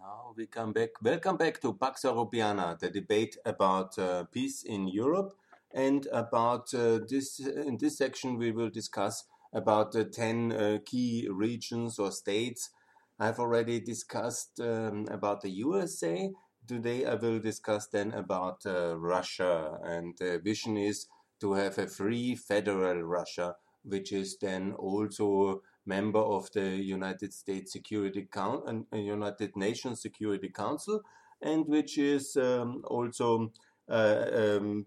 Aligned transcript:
Now 0.00 0.32
we 0.34 0.46
come 0.46 0.72
back. 0.72 1.02
Welcome 1.02 1.36
back 1.36 1.60
to 1.60 1.74
Pax 1.74 2.04
Europiana, 2.04 2.78
the 2.78 2.88
debate 2.88 3.36
about 3.44 3.98
uh, 3.98 4.24
peace 4.32 4.62
in 4.62 4.88
Europe, 4.88 5.34
and 5.74 6.06
about 6.10 6.72
uh, 6.72 7.00
this. 7.06 7.38
In 7.38 7.76
this 7.76 7.98
section, 7.98 8.38
we 8.38 8.50
will 8.50 8.70
discuss 8.70 9.24
about 9.52 9.92
the 9.92 10.06
ten 10.06 10.52
uh, 10.52 10.78
key 10.86 11.28
regions 11.30 11.98
or 11.98 12.12
states. 12.12 12.70
I've 13.18 13.38
already 13.38 13.78
discussed 13.78 14.58
um, 14.58 15.06
about 15.10 15.42
the 15.42 15.50
USA. 15.50 16.30
Today, 16.66 17.04
I 17.04 17.16
will 17.16 17.38
discuss 17.38 17.86
then 17.88 18.12
about 18.12 18.64
uh, 18.64 18.96
Russia, 18.96 19.78
and 19.84 20.16
the 20.18 20.40
vision 20.42 20.78
is 20.78 21.08
to 21.42 21.52
have 21.52 21.76
a 21.76 21.86
free 21.86 22.34
federal 22.36 23.02
Russia, 23.02 23.56
which 23.82 24.12
is 24.12 24.38
then 24.38 24.72
also 24.72 25.60
member 25.96 26.24
of 26.36 26.50
the 26.52 26.68
United 26.98 27.32
States 27.32 27.72
Security 27.72 28.28
Council 28.40 28.66
and 28.68 28.86
uh, 28.92 28.96
United 28.96 29.50
Nations 29.56 30.02
Security 30.02 30.50
Council, 30.62 31.00
and 31.42 31.66
which 31.66 31.98
is 31.98 32.36
um, 32.36 32.82
also 32.96 33.52
uh, 33.90 34.26
um, 34.42 34.86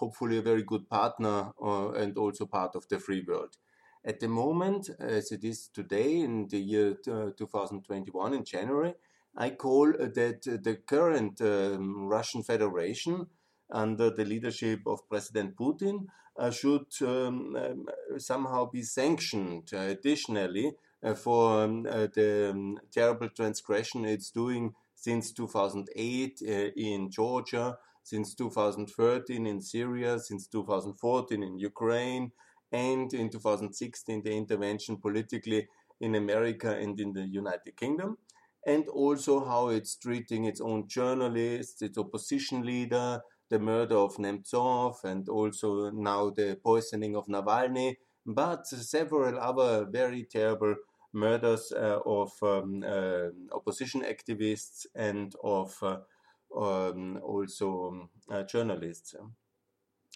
hopefully 0.00 0.36
a 0.38 0.48
very 0.50 0.62
good 0.62 0.88
partner 0.88 1.38
uh, 1.62 1.90
and 1.92 2.18
also 2.18 2.44
part 2.46 2.76
of 2.76 2.86
the 2.88 2.98
free 2.98 3.24
world. 3.26 3.56
At 4.04 4.20
the 4.20 4.28
moment, 4.28 4.90
as 5.00 5.32
it 5.32 5.44
is 5.44 5.68
today 5.72 6.20
in 6.20 6.48
the 6.48 6.60
year 6.60 6.90
uh, 7.10 7.30
2021 7.36 8.34
in 8.34 8.44
January, 8.44 8.94
I 9.36 9.50
call 9.50 9.86
that 9.92 10.42
the 10.42 10.76
current 10.86 11.40
um, 11.40 12.06
Russian 12.06 12.42
Federation 12.42 13.26
under 13.70 14.10
the 14.10 14.24
leadership 14.24 14.80
of 14.86 15.08
President 15.08 15.56
Putin 15.56 16.06
uh, 16.38 16.50
should 16.50 16.86
um, 17.02 17.56
um, 17.56 17.86
somehow 18.16 18.70
be 18.70 18.82
sanctioned 18.82 19.68
uh, 19.74 19.78
additionally 19.78 20.72
uh, 21.02 21.14
for 21.14 21.64
um, 21.64 21.82
the 21.82 22.50
um, 22.52 22.78
terrible 22.92 23.28
transgression 23.28 24.04
it's 24.04 24.30
doing 24.30 24.72
since 24.94 25.32
2008 25.32 26.40
in 26.76 27.10
Georgia, 27.10 27.76
since 28.02 28.34
2013 28.34 29.46
in 29.46 29.60
Syria, 29.60 30.18
since 30.18 30.46
2014 30.48 31.42
in 31.42 31.58
Ukraine, 31.58 32.32
and 32.72 33.12
in 33.14 33.30
2016 33.30 34.22
the 34.22 34.32
intervention 34.32 34.96
politically 34.96 35.68
in 36.00 36.14
America 36.14 36.70
and 36.70 36.98
in 37.00 37.12
the 37.12 37.26
United 37.26 37.76
Kingdom, 37.76 38.18
and 38.66 38.88
also 38.88 39.44
how 39.44 39.68
it's 39.68 39.96
treating 39.96 40.44
its 40.44 40.60
own 40.60 40.88
journalists, 40.88 41.82
its 41.82 41.98
opposition 41.98 42.64
leader, 42.64 43.20
the 43.50 43.58
murder 43.58 43.96
of 43.96 44.16
Nemtsov 44.16 45.04
and 45.04 45.28
also 45.28 45.90
now 45.90 46.30
the 46.30 46.58
poisoning 46.62 47.16
of 47.16 47.26
Navalny, 47.26 47.96
but 48.26 48.66
several 48.66 49.38
other 49.38 49.86
very 49.86 50.24
terrible 50.24 50.74
murders 51.12 51.72
uh, 51.72 52.00
of 52.04 52.32
um, 52.42 52.84
uh, 52.86 53.28
opposition 53.54 54.02
activists 54.02 54.86
and 54.94 55.34
of 55.42 55.74
uh, 55.82 55.98
um, 56.56 57.18
also 57.22 57.88
um, 57.88 58.08
uh, 58.30 58.42
journalists. 58.42 59.14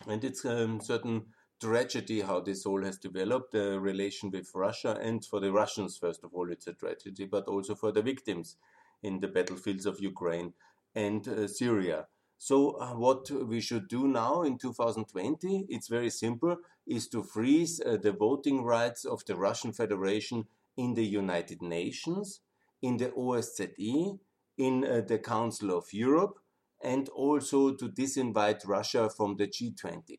And 0.06 0.24
it's 0.24 0.44
a 0.44 0.64
um, 0.64 0.80
certain 0.80 1.26
tragedy 1.60 2.20
how 2.22 2.40
this 2.40 2.66
all 2.66 2.84
has 2.84 2.98
developed, 2.98 3.52
the 3.52 3.78
relation 3.78 4.30
with 4.30 4.50
Russia, 4.54 4.98
and 5.00 5.24
for 5.24 5.40
the 5.40 5.52
Russians, 5.52 5.96
first 5.96 6.24
of 6.24 6.34
all, 6.34 6.50
it's 6.50 6.66
a 6.66 6.72
tragedy, 6.72 7.24
but 7.24 7.46
also 7.46 7.74
for 7.74 7.92
the 7.92 8.02
victims 8.02 8.56
in 9.02 9.20
the 9.20 9.28
battlefields 9.28 9.86
of 9.86 10.00
Ukraine 10.00 10.52
and 10.94 11.26
uh, 11.28 11.46
Syria. 11.46 12.06
So 12.42 12.72
uh, 12.80 12.94
what 12.96 13.30
we 13.30 13.60
should 13.60 13.86
do 13.86 14.08
now 14.08 14.42
in 14.42 14.58
2020, 14.58 15.66
it's 15.68 15.86
very 15.86 16.10
simple, 16.10 16.56
is 16.88 17.06
to 17.10 17.22
freeze 17.22 17.80
uh, 17.80 17.98
the 17.98 18.10
voting 18.10 18.64
rights 18.64 19.04
of 19.04 19.24
the 19.26 19.36
Russian 19.36 19.72
Federation 19.72 20.48
in 20.76 20.94
the 20.94 21.06
United 21.06 21.62
Nations, 21.62 22.40
in 22.82 22.96
the 22.96 23.10
OSCE, 23.10 24.18
in 24.58 24.84
uh, 24.84 25.02
the 25.06 25.20
Council 25.20 25.70
of 25.70 25.92
Europe, 25.92 26.40
and 26.82 27.08
also 27.10 27.76
to 27.76 27.88
disinvite 27.88 28.66
Russia 28.66 29.08
from 29.08 29.36
the 29.36 29.46
G20. 29.46 30.18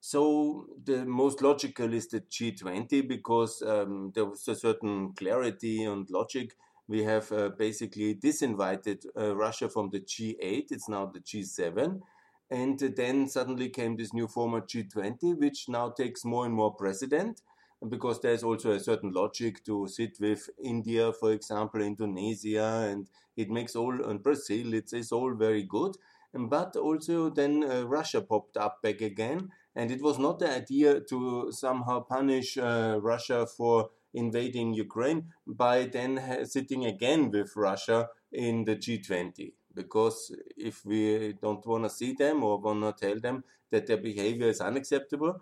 So 0.00 0.66
the 0.84 1.06
most 1.06 1.40
logical 1.40 1.94
is 1.94 2.08
the 2.08 2.20
G20 2.20 3.08
because 3.08 3.62
um, 3.62 4.12
there 4.14 4.26
was 4.26 4.46
a 4.48 4.54
certain 4.54 5.14
clarity 5.14 5.82
and 5.84 6.10
logic 6.10 6.52
we 6.92 7.04
have 7.04 7.32
uh, 7.32 7.48
basically 7.48 8.14
disinvited 8.14 9.06
uh, 9.18 9.34
Russia 9.34 9.66
from 9.70 9.88
the 9.88 10.00
G8. 10.00 10.66
It's 10.70 10.90
now 10.90 11.06
the 11.06 11.20
G7. 11.20 12.02
And 12.50 12.78
then 12.78 13.28
suddenly 13.28 13.70
came 13.70 13.96
this 13.96 14.12
new 14.12 14.28
format 14.28 14.68
G20, 14.68 15.38
which 15.38 15.70
now 15.70 15.88
takes 15.88 16.22
more 16.22 16.44
and 16.44 16.54
more 16.54 16.74
precedent 16.74 17.40
because 17.88 18.20
there's 18.20 18.44
also 18.44 18.72
a 18.72 18.80
certain 18.80 19.10
logic 19.10 19.64
to 19.64 19.88
sit 19.88 20.18
with 20.20 20.50
India, 20.62 21.14
for 21.14 21.32
example, 21.32 21.80
Indonesia, 21.80 22.86
and 22.90 23.08
it 23.38 23.50
makes 23.50 23.74
all, 23.74 24.04
and 24.04 24.22
Brazil, 24.22 24.74
it's, 24.74 24.92
it's 24.92 25.12
all 25.12 25.34
very 25.34 25.62
good. 25.62 25.96
But 26.34 26.76
also 26.76 27.30
then 27.30 27.64
uh, 27.64 27.86
Russia 27.86 28.20
popped 28.20 28.58
up 28.58 28.82
back 28.82 29.00
again, 29.00 29.48
and 29.74 29.90
it 29.90 30.02
was 30.02 30.18
not 30.18 30.38
the 30.38 30.54
idea 30.54 31.00
to 31.08 31.50
somehow 31.52 32.00
punish 32.00 32.58
uh, 32.58 32.98
Russia 33.00 33.46
for 33.46 33.90
invading 34.14 34.74
Ukraine 34.74 35.32
by 35.46 35.84
then 35.84 36.44
sitting 36.44 36.86
again 36.86 37.30
with 37.30 37.56
Russia 37.56 38.08
in 38.32 38.64
the 38.64 38.76
G20. 38.76 39.52
Because 39.74 40.34
if 40.56 40.84
we 40.84 41.34
don't 41.40 41.66
want 41.66 41.84
to 41.84 41.90
see 41.90 42.12
them 42.12 42.44
or 42.44 42.58
want 42.58 42.82
to 42.82 43.06
tell 43.06 43.18
them 43.18 43.44
that 43.70 43.86
their 43.86 43.96
behavior 43.96 44.48
is 44.48 44.60
unacceptable, 44.60 45.40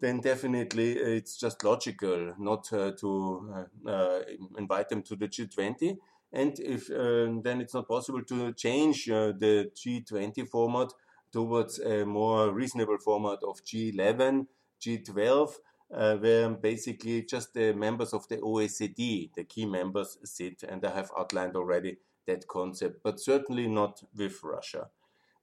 then 0.00 0.20
definitely 0.20 0.92
it's 0.92 1.36
just 1.36 1.64
logical 1.64 2.34
not 2.38 2.70
uh, 2.72 2.92
to 2.92 3.66
uh, 3.86 3.90
uh, 3.90 4.20
invite 4.58 4.88
them 4.88 5.02
to 5.02 5.16
the 5.16 5.28
G20. 5.28 5.96
And 6.32 6.58
if 6.58 6.90
uh, 6.90 7.40
then 7.42 7.60
it's 7.60 7.74
not 7.74 7.88
possible 7.88 8.22
to 8.24 8.52
change 8.52 9.08
uh, 9.08 9.32
the 9.38 9.70
G20 9.74 10.48
format 10.48 10.88
towards 11.32 11.78
a 11.78 12.04
more 12.04 12.50
reasonable 12.52 12.98
format 12.98 13.38
of 13.42 13.62
G11, 13.64 14.46
G12, 14.80 15.54
uh, 15.94 16.16
where 16.16 16.50
basically 16.50 17.22
just 17.22 17.54
the 17.54 17.72
members 17.72 18.12
of 18.12 18.26
the 18.28 18.38
OECD, 18.38 19.32
the 19.34 19.44
key 19.44 19.66
members, 19.66 20.18
sit, 20.24 20.62
and 20.62 20.84
I 20.84 20.90
have 20.90 21.10
outlined 21.18 21.56
already 21.56 21.98
that 22.26 22.46
concept, 22.48 23.02
but 23.02 23.20
certainly 23.20 23.68
not 23.68 24.02
with 24.16 24.42
Russia. 24.42 24.88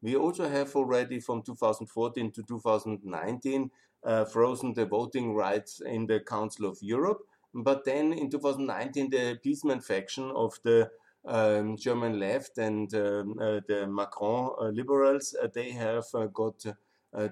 We 0.02 0.16
also 0.16 0.50
have 0.50 0.76
already 0.76 1.20
from 1.22 1.44
2014 1.44 2.31
to 2.31 2.44
2019 2.44 3.72
uh, 4.04 4.26
frozen 4.26 4.74
the 4.74 4.86
voting 4.86 5.34
rights 5.34 5.80
in 5.80 6.08
the 6.08 6.20
Council 6.20 6.66
of 6.66 6.78
Europe, 6.81 7.22
but 7.54 7.86
then 7.86 8.12
in 8.12 8.30
2019 8.30 9.10
the 9.12 9.31
appeasement 9.31 9.84
faction 9.84 10.30
of 10.36 10.60
the 10.64 10.90
um, 11.25 11.78
German 11.78 12.20
left 12.20 12.58
and 12.58 12.94
um, 12.96 13.40
uh, 13.40 13.62
the 13.68 13.88
Macron 13.88 14.52
uh, 14.60 14.66
liberals, 14.66 15.36
uh, 15.42 15.48
they 15.54 15.72
have 15.72 16.06
uh, 16.14 16.25
got 16.25 16.66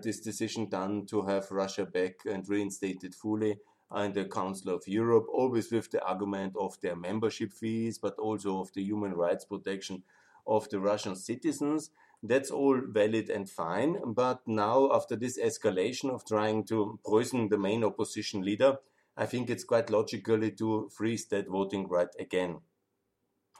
this 0.02 0.20
decision 0.20 0.70
done 0.70 1.06
to 1.08 1.24
have 1.24 1.52
Russia 1.52 1.86
back 1.86 2.16
and 2.26 2.48
reinstated 2.48 3.16
fully 3.16 3.60
in 3.96 4.14
the 4.14 4.26
Council 4.26 4.74
of 4.74 4.88
Europe, 4.88 5.26
always 5.34 5.72
with 5.72 5.92
the 5.92 6.04
argument 6.06 6.56
of 6.58 6.80
their 6.82 6.96
membership 6.96 7.52
fees, 7.52 7.98
but 7.98 8.18
also 8.18 8.60
of 8.60 8.72
the 8.74 8.84
human 8.84 9.14
rights 9.14 9.46
protection 9.46 10.04
of 10.48 10.70
the 10.70 10.80
Russian 10.80 11.16
citizens. 11.16 11.92
That's 12.24 12.52
all 12.52 12.80
valid 12.88 13.30
and 13.30 13.50
fine. 13.50 13.98
But 14.06 14.48
now, 14.48 14.92
after 14.94 15.16
this 15.16 15.40
escalation 15.40 16.10
of 16.10 16.26
trying 16.26 16.66
to 16.66 17.00
poison 17.06 17.50
the 17.50 17.58
main 17.58 17.84
opposition 17.84 18.44
leader, 18.44 18.78
I 19.18 19.26
think 19.26 19.50
it's 19.50 19.64
quite 19.64 19.90
logically 19.90 20.52
to 20.52 20.90
freeze 20.96 21.26
that 21.28 21.48
voting 21.48 21.88
right 21.88 22.14
again. 22.20 22.60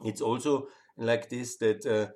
It's 0.04 0.22
also 0.22 0.68
like 0.98 1.30
this 1.30 1.58
that 1.58 1.86
uh, 1.86 2.14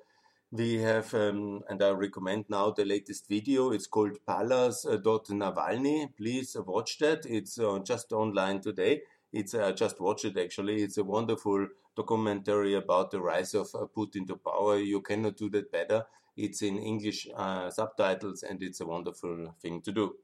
we 0.56 0.78
have, 0.80 1.12
um, 1.14 1.62
and 1.68 1.82
I 1.82 1.90
recommend 1.90 2.46
now 2.48 2.70
the 2.70 2.84
latest 2.84 3.28
video. 3.28 3.70
It's 3.70 3.86
called 3.86 4.18
Palace.Navalny. 4.26 6.08
Please 6.16 6.56
watch 6.66 6.98
that. 6.98 7.26
It's 7.26 7.58
uh, 7.58 7.78
just 7.84 8.12
online 8.12 8.60
today. 8.60 9.02
It's 9.32 9.54
uh, 9.54 9.72
just 9.72 10.00
watch 10.00 10.24
it 10.24 10.38
actually. 10.38 10.82
It's 10.82 10.98
a 10.98 11.04
wonderful 11.04 11.68
documentary 11.94 12.74
about 12.74 13.10
the 13.10 13.20
rise 13.20 13.54
of 13.54 13.68
uh, 13.74 13.86
Putin 13.96 14.26
to 14.28 14.36
power. 14.36 14.78
You 14.78 15.00
cannot 15.02 15.36
do 15.36 15.50
that 15.50 15.70
better. 15.70 16.04
It's 16.36 16.62
in 16.62 16.78
English 16.78 17.28
uh, 17.34 17.70
subtitles, 17.70 18.42
and 18.42 18.62
it's 18.62 18.80
a 18.80 18.86
wonderful 18.86 19.54
thing 19.60 19.80
to 19.82 19.92
do. 19.92 20.14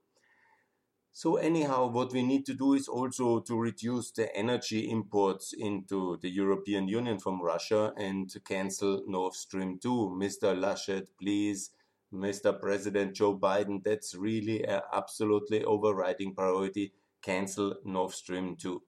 So 1.14 1.36
anyhow, 1.36 1.88
what 1.88 2.14
we 2.14 2.22
need 2.22 2.46
to 2.46 2.54
do 2.54 2.72
is 2.72 2.88
also 2.88 3.40
to 3.40 3.54
reduce 3.54 4.10
the 4.12 4.34
energy 4.34 4.90
imports 4.90 5.52
into 5.52 6.16
the 6.22 6.30
European 6.30 6.88
Union 6.88 7.18
from 7.18 7.42
Russia 7.42 7.92
and 7.98 8.34
cancel 8.46 9.02
Nord 9.06 9.34
Stream 9.34 9.78
2. 9.78 10.16
Mr. 10.18 10.58
Laschet, 10.58 11.06
please, 11.20 11.70
Mr. 12.12 12.58
President 12.58 13.14
Joe 13.14 13.36
Biden, 13.36 13.84
that's 13.84 14.14
really 14.14 14.64
an 14.64 14.80
absolutely 14.90 15.62
overriding 15.64 16.34
priority. 16.34 16.92
Cancel 17.20 17.76
Nord 17.84 18.12
Stream 18.12 18.56
2. 18.56 18.82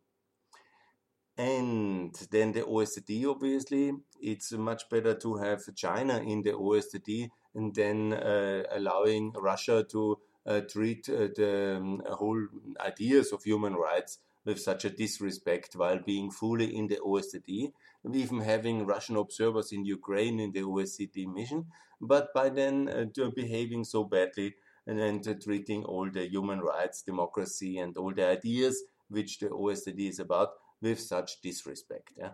And 1.37 2.15
then 2.31 2.53
the 2.53 2.63
OECD, 2.63 3.27
obviously, 3.27 3.93
it's 4.21 4.51
much 4.53 4.89
better 4.89 5.15
to 5.15 5.37
have 5.37 5.63
China 5.75 6.19
in 6.21 6.43
the 6.43 6.53
OECD 6.53 7.29
and 7.55 7.75
then 7.75 8.15
uh, 8.15 8.63
allowing 8.73 9.33
Russia 9.33 9.85
to 9.91 10.19
treat 10.61 11.09
uh, 11.09 11.29
the 11.35 11.77
um, 11.77 12.03
whole 12.11 12.47
ideas 12.81 13.33
of 13.33 13.43
human 13.43 13.75
rights 13.75 14.19
with 14.45 14.61
such 14.61 14.85
a 14.85 14.91
disrespect 14.91 15.75
while 15.75 15.99
being 15.99 16.31
fully 16.31 16.77
in 16.77 16.87
the 16.89 16.97
OSCE, 16.97 17.73
even 18.13 18.41
having 18.41 18.85
Russian 18.85 19.17
observers 19.17 19.73
in 19.73 19.85
Ukraine 19.85 20.39
in 20.39 20.53
the 20.53 20.61
OSCE 20.61 21.27
mission, 21.33 21.67
but 22.01 22.33
by 22.35 22.51
then 22.51 22.89
uh, 22.89 23.31
behaving 23.35 23.85
so 23.85 24.05
badly 24.05 24.55
and 24.87 24.99
then 24.99 25.23
uh, 25.27 25.35
treating 25.43 25.85
all 25.85 26.11
the 26.11 26.29
human 26.29 26.61
rights, 26.61 27.03
democracy, 27.03 27.79
and 27.79 27.97
all 27.97 28.13
the 28.13 28.27
ideas 28.27 28.83
which 29.09 29.39
the 29.39 29.49
OSCE 29.49 30.09
is 30.09 30.19
about 30.19 30.51
with 30.83 31.01
such 31.01 31.41
disrespect. 31.41 32.13
Yeah? 32.17 32.33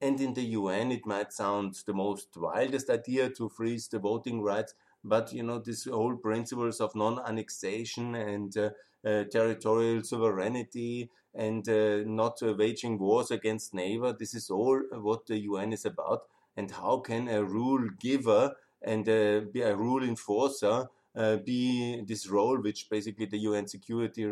And 0.00 0.20
in 0.20 0.34
the 0.34 0.44
UN, 0.44 0.92
it 0.92 1.06
might 1.06 1.32
sound 1.32 1.74
the 1.86 1.94
most 1.94 2.28
wildest 2.36 2.88
idea 2.88 3.30
to 3.30 3.48
freeze 3.48 3.88
the 3.88 3.98
voting 3.98 4.40
rights, 4.40 4.74
but 5.04 5.32
you 5.32 5.42
know, 5.42 5.58
these 5.58 5.84
whole 5.84 6.16
principles 6.16 6.80
of 6.80 6.94
non-annexation 6.94 8.14
and 8.14 8.56
uh, 8.56 8.70
uh, 9.06 9.24
territorial 9.30 10.02
sovereignty 10.02 11.08
and 11.34 11.68
uh, 11.68 12.02
not 12.04 12.42
uh, 12.42 12.52
waging 12.54 12.98
wars 12.98 13.30
against 13.30 13.74
neighbor, 13.74 14.12
this 14.12 14.34
is 14.34 14.50
all 14.50 14.80
what 14.92 15.26
the 15.26 15.38
UN 15.38 15.72
is 15.72 15.84
about. 15.84 16.22
And 16.56 16.70
how 16.70 16.98
can 16.98 17.28
a 17.28 17.44
rule 17.44 17.88
giver 18.00 18.56
and 18.82 19.08
uh, 19.08 19.42
be 19.52 19.60
a 19.60 19.76
rule 19.76 20.02
enforcer 20.02 20.86
uh, 21.14 21.36
be 21.36 22.02
this 22.06 22.28
role, 22.28 22.60
which 22.60 22.90
basically 22.90 23.26
the 23.26 23.38
UN 23.38 23.66
Security 23.66 24.26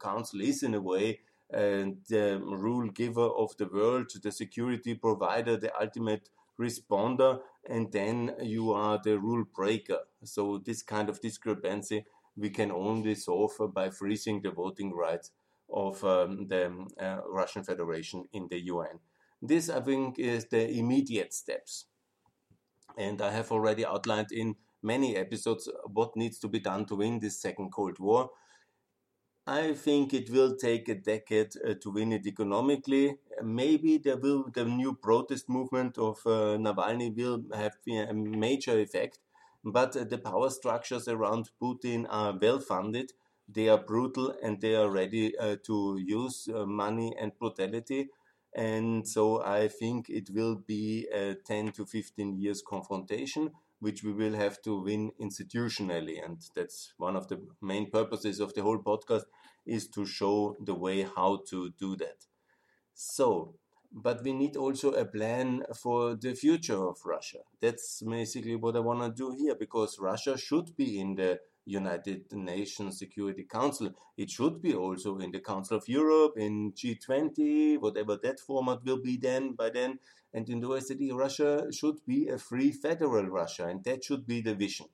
Council 0.00 0.40
is 0.40 0.62
in 0.62 0.74
a 0.74 0.80
way, 0.80 1.20
and 1.50 1.98
the 2.08 2.40
rule 2.40 2.88
giver 2.90 3.26
of 3.26 3.56
the 3.56 3.66
world, 3.66 4.10
the 4.22 4.32
security 4.32 4.94
provider, 4.94 5.56
the 5.56 5.72
ultimate 5.80 6.28
responder, 6.58 7.40
and 7.68 7.92
then 7.92 8.34
you 8.42 8.72
are 8.72 9.00
the 9.02 9.18
rule 9.18 9.44
breaker. 9.54 10.00
So 10.24 10.58
this 10.64 10.82
kind 10.82 11.08
of 11.08 11.20
discrepancy 11.20 12.04
we 12.36 12.50
can 12.50 12.70
only 12.70 13.14
solve 13.14 13.52
by 13.74 13.90
freezing 13.90 14.42
the 14.42 14.50
voting 14.50 14.94
rights 14.94 15.32
of 15.70 16.02
um, 16.04 16.46
the 16.46 16.86
uh, 17.00 17.18
Russian 17.28 17.64
Federation 17.64 18.28
in 18.32 18.48
the 18.48 18.60
UN. 18.66 19.00
This, 19.42 19.68
I 19.68 19.80
think, 19.80 20.18
is 20.18 20.46
the 20.46 20.70
immediate 20.70 21.34
steps. 21.34 21.86
And 22.96 23.20
I 23.20 23.32
have 23.32 23.52
already 23.52 23.84
outlined 23.84 24.32
in 24.32 24.56
many 24.82 25.16
episodes 25.16 25.68
what 25.92 26.16
needs 26.16 26.38
to 26.40 26.48
be 26.48 26.60
done 26.60 26.86
to 26.86 26.96
win 26.96 27.18
this 27.18 27.40
second 27.40 27.70
Cold 27.70 27.98
War. 27.98 28.30
I 29.50 29.72
think 29.72 30.12
it 30.12 30.28
will 30.28 30.56
take 30.56 30.90
a 30.90 30.94
decade 30.94 31.54
uh, 31.66 31.72
to 31.80 31.90
win 31.90 32.12
it 32.12 32.26
economically. 32.26 33.16
Maybe 33.42 33.96
there 33.96 34.18
will 34.18 34.50
the 34.52 34.66
new 34.66 34.92
protest 34.94 35.48
movement 35.48 35.96
of 35.96 36.18
uh, 36.26 36.58
Navalny 36.66 37.16
will 37.16 37.42
have 37.54 37.78
a 37.88 38.12
major 38.12 38.78
effect, 38.78 39.20
but 39.64 39.96
uh, 39.96 40.04
the 40.04 40.18
power 40.18 40.50
structures 40.50 41.08
around 41.08 41.48
Putin 41.62 42.06
are 42.10 42.38
well 42.38 42.60
funded. 42.60 43.12
They 43.48 43.70
are 43.70 43.78
brutal 43.78 44.34
and 44.42 44.60
they 44.60 44.74
are 44.74 44.90
ready 44.90 45.34
uh, 45.38 45.56
to 45.64 45.98
use 45.98 46.46
uh, 46.54 46.66
money 46.66 47.16
and 47.18 47.32
brutality. 47.38 48.10
And 48.54 49.08
so 49.08 49.42
I 49.42 49.68
think 49.68 50.10
it 50.10 50.28
will 50.28 50.56
be 50.56 51.08
a 51.10 51.36
10 51.36 51.72
to 51.72 51.86
15 51.86 52.36
years 52.38 52.60
confrontation 52.60 53.52
which 53.80 54.02
we 54.02 54.12
will 54.12 54.34
have 54.34 54.60
to 54.62 54.80
win 54.82 55.12
institutionally. 55.20 56.24
And 56.24 56.38
that's 56.54 56.92
one 56.96 57.16
of 57.16 57.28
the 57.28 57.40
main 57.60 57.90
purposes 57.90 58.40
of 58.40 58.54
the 58.54 58.62
whole 58.62 58.78
podcast 58.78 59.24
is 59.66 59.88
to 59.88 60.04
show 60.06 60.56
the 60.60 60.74
way 60.74 61.02
how 61.02 61.42
to 61.50 61.70
do 61.78 61.96
that. 61.96 62.26
So, 62.94 63.54
but 63.92 64.22
we 64.22 64.32
need 64.32 64.56
also 64.56 64.92
a 64.92 65.04
plan 65.04 65.64
for 65.74 66.14
the 66.14 66.34
future 66.34 66.86
of 66.88 66.98
Russia. 67.04 67.38
That's 67.60 68.02
basically 68.02 68.56
what 68.56 68.76
I 68.76 68.80
want 68.80 69.00
to 69.02 69.10
do 69.10 69.34
here 69.36 69.54
because 69.54 69.98
Russia 69.98 70.36
should 70.36 70.76
be 70.76 70.98
in 71.00 71.14
the 71.14 71.40
United 71.68 72.32
Nations 72.32 72.98
Security 72.98 73.44
Council. 73.44 73.90
It 74.16 74.30
should 74.30 74.62
be 74.62 74.74
also 74.74 75.18
in 75.18 75.30
the 75.30 75.40
Council 75.40 75.76
of 75.76 75.88
Europe, 75.88 76.34
in 76.36 76.72
G20, 76.72 77.78
whatever 77.78 78.16
that 78.22 78.40
format 78.40 78.84
will 78.84 79.02
be 79.02 79.16
then 79.16 79.52
by 79.52 79.70
then. 79.70 79.98
And 80.32 80.48
in 80.48 80.60
the 80.60 80.68
OSCE, 80.68 81.12
Russia 81.14 81.66
should 81.72 82.04
be 82.06 82.28
a 82.28 82.38
free 82.38 82.72
federal 82.72 83.26
Russia, 83.26 83.66
and 83.66 83.84
that 83.84 84.04
should 84.04 84.26
be 84.26 84.40
the 84.40 84.54
vision. 84.54 84.86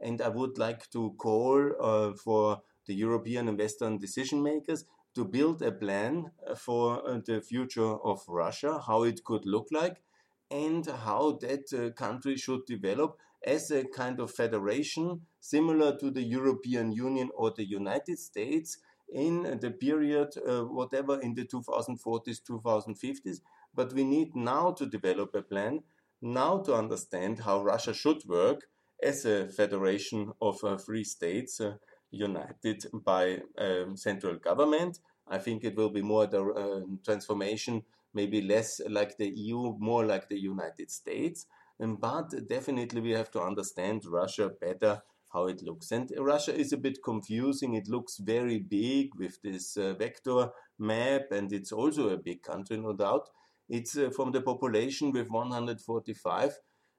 And 0.00 0.20
I 0.20 0.28
would 0.28 0.58
like 0.58 0.90
to 0.90 1.14
call 1.16 1.72
uh, 1.80 2.12
for 2.12 2.62
the 2.86 2.94
European 2.94 3.48
and 3.48 3.58
Western 3.58 3.98
decision 3.98 4.42
makers 4.42 4.84
to 5.14 5.24
build 5.24 5.62
a 5.62 5.72
plan 5.72 6.30
for 6.56 7.08
uh, 7.08 7.20
the 7.24 7.40
future 7.40 7.96
of 8.04 8.22
Russia, 8.28 8.80
how 8.86 9.04
it 9.04 9.24
could 9.24 9.46
look 9.46 9.68
like, 9.72 10.02
and 10.50 10.86
how 10.86 11.38
that 11.40 11.72
uh, 11.72 11.90
country 11.92 12.36
should 12.36 12.64
develop 12.66 13.18
as 13.44 13.70
a 13.70 13.84
kind 13.84 14.20
of 14.20 14.30
federation 14.30 15.22
similar 15.48 15.96
to 15.96 16.10
the 16.10 16.22
European 16.22 16.90
Union 16.92 17.30
or 17.34 17.52
the 17.52 17.64
United 17.64 18.18
States 18.18 18.78
in 19.08 19.58
the 19.60 19.70
period, 19.70 20.28
uh, 20.36 20.62
whatever, 20.64 21.20
in 21.20 21.34
the 21.34 21.44
2040s, 21.44 22.40
2050s. 22.42 23.40
But 23.74 23.92
we 23.92 24.04
need 24.04 24.34
now 24.34 24.72
to 24.72 24.86
develop 24.86 25.34
a 25.34 25.42
plan, 25.42 25.82
now 26.20 26.58
to 26.58 26.74
understand 26.74 27.40
how 27.40 27.62
Russia 27.62 27.94
should 27.94 28.24
work 28.26 28.62
as 29.00 29.24
a 29.24 29.48
federation 29.48 30.32
of 30.40 30.56
uh, 30.64 30.76
free 30.78 31.04
states 31.04 31.60
uh, 31.60 31.74
united 32.10 32.84
by 33.04 33.38
um, 33.58 33.96
central 33.96 34.36
government. 34.36 34.98
I 35.28 35.38
think 35.38 35.62
it 35.62 35.76
will 35.76 35.90
be 35.90 36.02
more 36.02 36.26
the 36.26 36.42
uh, 36.42 36.80
transformation, 37.04 37.82
maybe 38.14 38.40
less 38.40 38.80
like 38.88 39.16
the 39.16 39.28
EU, 39.28 39.76
more 39.78 40.04
like 40.04 40.28
the 40.28 40.40
United 40.40 40.90
States. 40.90 41.46
But 41.78 42.48
definitely 42.48 43.00
we 43.02 43.10
have 43.10 43.30
to 43.32 43.42
understand 43.42 44.02
Russia 44.06 44.48
better 44.48 45.02
how 45.36 45.46
it 45.46 45.62
looks. 45.62 45.92
And 45.92 46.10
Russia 46.18 46.54
is 46.54 46.72
a 46.72 46.78
bit 46.86 46.98
confusing. 47.04 47.74
It 47.74 47.88
looks 47.88 48.16
very 48.16 48.58
big 48.58 49.14
with 49.18 49.40
this 49.42 49.76
uh, 49.76 49.94
vector 49.94 50.48
map, 50.78 51.30
and 51.30 51.52
it's 51.52 51.72
also 51.72 52.08
a 52.08 52.16
big 52.16 52.42
country, 52.42 52.78
no 52.78 52.94
doubt. 52.94 53.28
It's 53.68 53.96
uh, 53.96 54.10
from 54.16 54.32
the 54.32 54.40
population 54.40 55.12
with 55.12 55.28
145. 55.30 56.52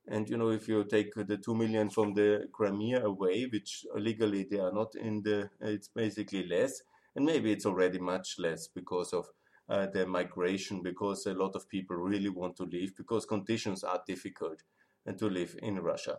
And 0.10 0.30
you 0.30 0.38
know, 0.38 0.50
if 0.50 0.68
you 0.68 0.84
take 0.86 1.14
the 1.16 1.38
2 1.38 1.56
million 1.56 1.90
from 1.90 2.14
the 2.14 2.48
Crimea 2.54 3.04
away, 3.04 3.48
which 3.52 3.86
legally 3.96 4.48
they 4.50 4.60
are 4.60 4.72
not 4.72 4.94
in 4.96 5.24
the, 5.24 5.50
it's 5.60 5.90
basically 5.90 6.48
less. 6.48 6.82
And 7.16 7.26
maybe 7.26 7.52
it's 7.52 7.66
already 7.66 8.00
much 8.00 8.36
less 8.38 8.68
because 8.68 9.12
of 9.14 9.26
uh, 9.68 9.88
the 9.88 10.06
migration, 10.06 10.82
because 10.84 11.26
a 11.26 11.34
lot 11.34 11.56
of 11.56 11.68
people 11.68 11.98
really 11.98 12.30
want 12.30 12.56
to 12.58 12.64
leave, 12.64 12.96
because 12.96 13.26
conditions 13.26 13.84
are 13.84 14.02
difficult 14.08 14.62
and 15.06 15.16
uh, 15.16 15.20
to 15.20 15.30
live 15.30 15.58
in 15.62 15.80
Russia. 15.80 16.18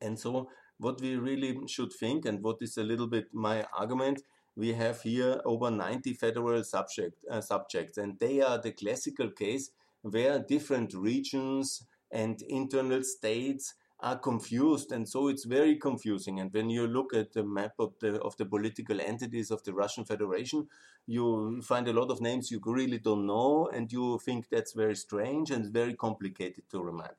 And 0.00 0.18
so 0.18 0.48
what 0.78 1.00
we 1.00 1.16
really 1.16 1.58
should 1.66 1.92
think, 1.92 2.24
and 2.24 2.42
what 2.42 2.56
is 2.60 2.76
a 2.76 2.82
little 2.82 3.06
bit 3.06 3.26
my 3.32 3.64
argument, 3.76 4.22
we 4.56 4.72
have 4.72 5.02
here 5.02 5.40
over 5.44 5.70
90 5.70 6.14
federal 6.14 6.62
subject, 6.62 7.24
uh, 7.30 7.40
subjects, 7.40 7.98
and 7.98 8.18
they 8.18 8.40
are 8.40 8.58
the 8.58 8.72
classical 8.72 9.30
case 9.30 9.70
where 10.02 10.38
different 10.38 10.94
regions 10.94 11.84
and 12.12 12.42
internal 12.42 13.02
states 13.02 13.74
are 14.00 14.18
confused, 14.18 14.92
and 14.92 15.08
so 15.08 15.28
it's 15.28 15.44
very 15.44 15.76
confusing. 15.76 16.38
And 16.38 16.52
when 16.52 16.68
you 16.68 16.86
look 16.86 17.14
at 17.14 17.32
the 17.32 17.42
map 17.42 17.72
of 17.78 17.94
the 18.00 18.20
of 18.20 18.36
the 18.36 18.44
political 18.44 19.00
entities 19.00 19.50
of 19.50 19.64
the 19.64 19.72
Russian 19.72 20.04
Federation, 20.04 20.68
you 21.06 21.62
find 21.62 21.88
a 21.88 21.92
lot 21.92 22.10
of 22.10 22.20
names 22.20 22.50
you 22.50 22.60
really 22.64 22.98
don't 22.98 23.26
know, 23.26 23.68
and 23.72 23.90
you 23.90 24.18
think 24.24 24.48
that's 24.50 24.72
very 24.72 24.96
strange 24.96 25.50
and 25.50 25.72
very 25.72 25.94
complicated 25.94 26.64
to 26.70 26.82
remind. 26.82 27.14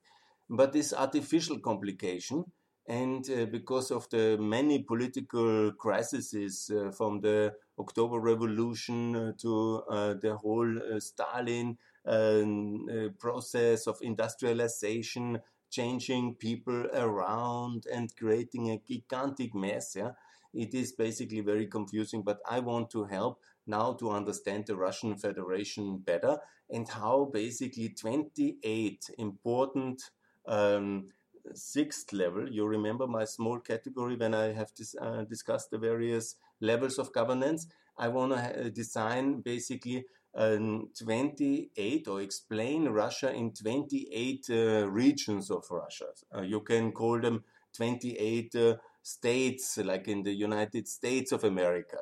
But 0.50 0.74
this 0.74 0.94
artificial 0.94 1.60
complication 1.60 2.46
and 2.88 3.28
uh, 3.32 3.46
because 3.46 3.90
of 3.92 4.08
the 4.10 4.38
many 4.40 4.84
political 4.84 5.72
crises 5.74 6.72
uh, 6.72 6.92
from 6.92 7.20
the 7.22 7.54
October 7.80 8.20
Revolution 8.20 9.16
uh, 9.16 9.32
to 9.40 9.84
uh, 9.90 10.14
the 10.14 10.36
whole 10.36 10.78
uh, 10.78 11.00
Stalin 11.00 11.78
um, 12.06 12.88
uh, 12.90 13.10
process 13.20 13.88
of 13.88 13.98
industrialization, 14.02 15.40
changing 15.72 16.36
people 16.36 16.86
around 16.94 17.86
and 17.92 18.16
creating 18.16 18.70
a 18.70 18.82
gigantic 18.88 19.56
mess, 19.56 19.96
yeah, 19.96 20.12
it 20.54 20.74
is 20.74 20.94
basically 20.94 21.42
very 21.42 21.66
confusing. 21.66 22.22
But 22.22 22.40
I 22.50 22.60
want 22.60 22.92
to 22.92 23.06
help 23.06 23.40
now 23.68 23.94
to 23.94 24.12
understand 24.12 24.68
the 24.68 24.76
Russian 24.76 25.18
Federation 25.18 25.98
better 25.98 26.38
and 26.70 26.88
how 26.88 27.30
basically 27.34 27.90
28 27.90 29.10
important 29.18 30.04
um, 30.48 31.08
sixth 31.54 32.14
level. 32.14 32.50
You 32.50 32.66
remember 32.66 33.08
my 33.08 33.26
small 33.26 33.60
category 33.60 34.16
when 34.16 34.34
I 34.34 34.54
have 34.54 34.74
dis 34.74 34.96
uh, 35.00 35.24
discussed 35.24 35.72
the 35.72 35.78
various 35.78 36.36
levels 36.62 36.98
of 37.00 37.14
governance. 37.14 37.68
I 37.98 38.08
want 38.10 38.34
to 38.34 38.40
uh, 38.40 38.70
design 38.70 39.42
basically 39.42 40.06
um, 40.36 40.90
28 41.00 42.08
or 42.08 42.22
explain 42.22 42.90
Russia 42.90 43.34
in 43.34 43.52
28 43.52 44.46
uh, 44.50 44.90
regions 44.90 45.50
of 45.50 45.66
Russia. 45.72 46.08
Uh, 46.36 46.42
you 46.42 46.62
can 46.62 46.92
call 46.92 47.20
them 47.20 47.44
28 47.74 48.56
uh, 48.56 48.76
states, 49.02 49.78
like 49.78 50.08
in 50.08 50.24
the 50.24 50.34
United 50.34 50.88
States 50.88 51.32
of 51.32 51.44
America. 51.44 52.00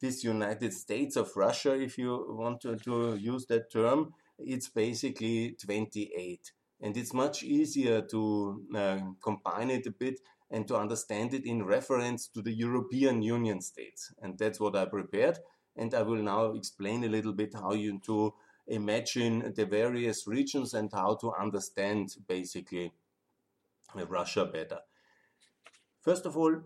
This 0.00 0.24
United 0.24 0.72
States 0.72 1.16
of 1.16 1.34
Russia, 1.36 1.74
if 1.74 1.98
you 1.98 2.26
want 2.28 2.60
to, 2.62 2.76
to 2.76 3.16
use 3.16 3.46
that 3.46 3.70
term, 3.70 4.14
it's 4.38 4.68
basically 4.68 5.56
28 5.62 6.52
and 6.80 6.96
it's 6.96 7.12
much 7.12 7.42
easier 7.42 8.00
to 8.02 8.62
uh, 8.74 8.98
combine 9.22 9.70
it 9.70 9.86
a 9.86 9.90
bit 9.90 10.20
and 10.50 10.66
to 10.66 10.76
understand 10.76 11.34
it 11.34 11.46
in 11.46 11.64
reference 11.64 12.26
to 12.28 12.42
the 12.42 12.52
European 12.52 13.22
Union 13.22 13.60
states. 13.60 14.12
And 14.20 14.38
that's 14.38 14.58
what 14.58 14.74
I 14.74 14.86
prepared. 14.86 15.38
And 15.76 15.94
I 15.94 16.02
will 16.02 16.22
now 16.22 16.52
explain 16.54 17.04
a 17.04 17.08
little 17.08 17.32
bit 17.32 17.54
how 17.54 17.72
you 17.72 18.00
to 18.06 18.34
imagine 18.66 19.52
the 19.54 19.66
various 19.66 20.26
regions 20.26 20.74
and 20.74 20.90
how 20.92 21.14
to 21.16 21.32
understand 21.32 22.16
basically 22.26 22.92
Russia 23.94 24.44
better. 24.44 24.78
First 26.00 26.26
of 26.26 26.36
all, 26.36 26.56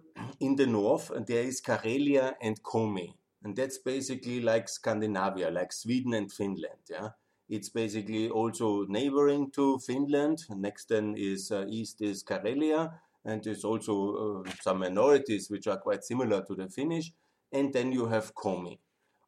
in 0.40 0.56
the 0.56 0.66
north, 0.66 1.10
there 1.26 1.42
is 1.42 1.60
Karelia 1.60 2.34
and 2.40 2.62
Komi. 2.62 3.14
And 3.42 3.56
that's 3.56 3.78
basically 3.78 4.40
like 4.40 4.68
Scandinavia, 4.68 5.50
like 5.50 5.72
Sweden 5.72 6.14
and 6.14 6.32
Finland. 6.32 6.80
Yeah, 6.88 7.08
It's 7.48 7.68
basically 7.68 8.30
also 8.30 8.86
neighboring 8.88 9.50
to 9.52 9.78
Finland. 9.78 10.44
Next 10.50 10.88
then 10.88 11.14
is 11.16 11.50
uh, 11.50 11.66
east 11.68 12.00
is 12.00 12.24
Karelia. 12.24 12.92
And 13.24 13.42
there's 13.42 13.64
also 13.64 14.44
uh, 14.46 14.50
some 14.62 14.80
minorities 14.80 15.50
which 15.50 15.66
are 15.66 15.78
quite 15.78 16.04
similar 16.04 16.44
to 16.44 16.54
the 16.54 16.68
Finnish. 16.68 17.12
And 17.52 17.72
then 17.72 17.92
you 17.92 18.06
have 18.06 18.34
Komi. 18.34 18.78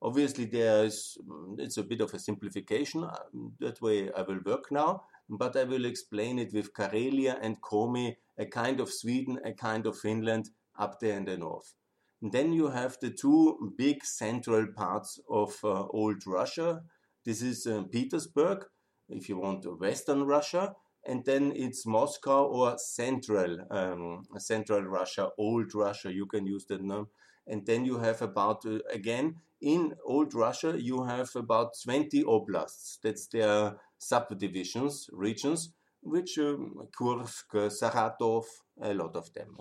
Obviously, 0.03 0.45
there 0.45 0.85
is 0.85 1.17
mm, 1.27 1.59
it's 1.59 1.79
a 1.79 1.83
bit 1.83 2.01
of 2.01 2.13
a 2.13 2.19
simplification. 2.19 3.05
Uh, 3.05 3.19
that 3.61 3.81
way, 3.81 4.11
I 4.13 4.23
will 4.23 4.41
work 4.45 4.71
now, 4.71 5.05
but 5.29 5.57
I 5.57 5.65
will 5.65 5.87
explain 5.87 6.39
it 6.39 6.53
with 6.53 6.75
Karelia 6.75 7.39
and 7.41 7.61
Komi, 7.61 8.17
a 8.39 8.47
kind 8.47 8.81
of 8.81 8.93
Sweden, 8.93 9.39
a 9.45 9.53
kind 9.53 9.87
of 9.87 9.99
Finland 9.99 10.51
up 10.79 11.01
there 11.01 11.17
in 11.17 11.25
the 11.25 11.37
north. 11.39 11.75
And 12.23 12.33
then 12.33 12.53
you 12.53 12.69
have 12.69 12.99
the 13.01 13.11
two 13.11 13.73
big 13.77 14.05
central 14.05 14.67
parts 14.67 15.19
of 15.31 15.57
uh, 15.65 15.87
old 15.89 16.27
Russia. 16.27 16.83
This 17.27 17.43
is 17.43 17.67
uh, 17.67 17.83
Petersburg, 17.91 18.67
if 19.09 19.29
you 19.29 19.37
want 19.39 19.67
Western 19.81 20.23
Russia, 20.23 20.77
and 21.05 21.25
then 21.25 21.53
it's 21.57 21.85
Moscow 21.85 22.45
or 22.45 22.79
Central 22.79 23.67
um, 23.69 24.23
Central 24.39 24.83
Russia, 24.83 25.31
Old 25.37 25.75
Russia. 25.75 26.13
You 26.13 26.27
can 26.27 26.47
use 26.47 26.67
that 26.67 26.83
name. 26.83 27.09
And 27.49 27.67
then 27.67 27.85
you 27.85 27.99
have 27.99 28.23
about 28.23 28.65
uh, 28.65 28.79
again 28.93 29.35
in 29.61 29.95
old 30.05 30.35
Russia, 30.35 30.81
you 30.81 31.03
have 31.03 31.31
about 31.35 31.75
20 31.83 32.23
oblasts. 32.23 32.99
That's 33.03 33.27
their 33.27 33.75
subdivisions, 33.99 35.11
regions, 35.13 35.73
which 36.03 36.39
um, 36.39 36.87
Kursk, 36.97 37.51
Saratov, 37.53 38.45
a 38.81 38.95
lot 38.95 39.17
of 39.17 39.33
them. 39.33 39.57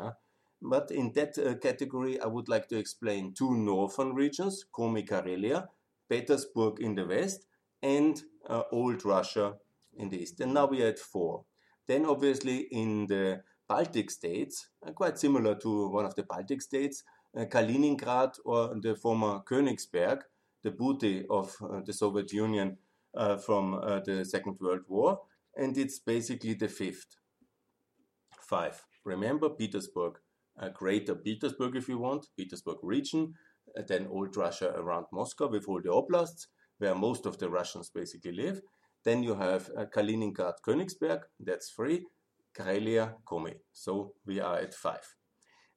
But 0.61 0.91
in 0.91 1.13
that 1.13 1.35
uh, 1.39 1.55
category, 1.55 2.19
I 2.19 2.27
would 2.27 2.47
like 2.47 2.67
to 2.67 2.77
explain 2.77 3.33
two 3.33 3.55
northern 3.55 4.13
regions, 4.13 4.65
Komi 4.71 5.07
Karelia, 5.07 5.67
Petersburg 6.07 6.79
in 6.79 6.93
the 6.93 7.07
west, 7.07 7.47
and 7.85 8.23
uh, 8.49 8.63
Old 8.71 9.05
Russia 9.05 9.53
in 9.95 10.09
the 10.09 10.21
east. 10.23 10.39
And 10.41 10.53
now 10.53 10.65
we 10.65 10.81
are 10.83 10.87
at 10.87 10.99
four. 10.99 11.45
Then, 11.87 12.05
obviously, 12.05 12.67
in 12.71 13.05
the 13.05 13.43
Baltic 13.69 14.09
states, 14.09 14.69
uh, 14.85 14.91
quite 14.91 15.19
similar 15.19 15.55
to 15.59 15.89
one 15.89 16.05
of 16.05 16.15
the 16.15 16.23
Baltic 16.23 16.61
states, 16.61 17.03
uh, 17.37 17.45
Kaliningrad 17.45 18.33
or 18.43 18.75
the 18.81 18.95
former 18.95 19.39
Königsberg, 19.41 20.21
the 20.63 20.71
booty 20.71 21.25
of 21.29 21.55
uh, 21.61 21.81
the 21.85 21.93
Soviet 21.93 22.33
Union 22.33 22.77
uh, 23.15 23.37
from 23.37 23.79
the 24.05 24.25
Second 24.25 24.57
World 24.59 24.81
War, 24.87 25.19
and 25.55 25.77
it's 25.77 25.99
basically 25.99 26.55
the 26.55 26.67
fifth. 26.67 27.17
Five. 28.41 28.83
Remember 29.05 29.49
Petersburg, 29.49 30.13
Greater 30.73 31.15
Petersburg, 31.15 31.75
if 31.75 31.87
you 31.87 31.99
want, 31.99 32.27
Petersburg 32.35 32.77
region, 32.81 33.33
then 33.87 34.07
Old 34.07 34.35
Russia 34.37 34.73
around 34.75 35.05
Moscow 35.11 35.47
with 35.47 35.67
all 35.67 35.81
the 35.81 35.89
oblasts, 35.89 36.47
where 36.77 36.95
most 36.95 37.25
of 37.25 37.37
the 37.37 37.49
Russians 37.49 37.89
basically 37.89 38.31
live. 38.31 38.61
Then 39.03 39.23
you 39.23 39.35
have 39.35 39.69
uh, 39.77 39.85
Kaliningrad, 39.85 40.55
Königsberg, 40.65 41.21
that's 41.39 41.69
three, 41.69 42.05
Karelia, 42.57 43.13
Komi. 43.25 43.55
So 43.71 44.13
we 44.25 44.39
are 44.39 44.57
at 44.57 44.73
five. 44.73 45.15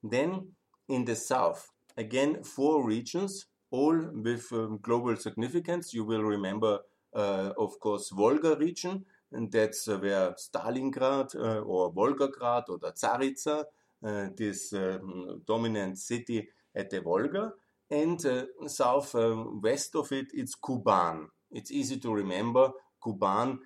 Then 0.03 0.49
in 0.89 1.05
the 1.05 1.15
south. 1.15 1.69
Again, 1.97 2.43
four 2.43 2.87
regions, 2.87 3.47
all 3.71 3.97
with 3.97 4.47
um, 4.53 4.79
global 4.83 5.17
significance. 5.17 5.93
You 5.93 6.05
will 6.05 6.23
remember, 6.23 6.79
uh, 7.15 7.53
of 7.59 7.79
course, 7.81 8.11
Volga 8.11 8.57
region, 8.57 9.05
and 9.33 9.51
that's 9.53 9.89
uh, 9.89 9.99
where 9.99 10.33
Stalingrad 10.33 11.37
uh, 11.37 11.61
or 11.61 11.93
Volgograd 11.93 12.65
or 12.69 12.79
the 12.79 12.93
Tsaritsa, 12.93 13.65
uh, 14.05 14.29
this 14.37 14.73
um, 14.73 15.43
dominant 15.47 15.99
city 15.99 16.49
at 16.75 16.91
the 16.91 17.01
Volga, 17.01 17.53
and 17.91 18.25
uh, 18.27 18.45
south 18.67 19.15
um, 19.15 19.61
west 19.63 19.95
of 19.95 20.13
it, 20.13 20.27
it's 20.33 20.55
Kuban. 20.57 21.27
It's 21.51 21.71
easy 21.71 21.99
to 21.99 22.13
remember. 22.13 22.71
Kuban 23.03 23.59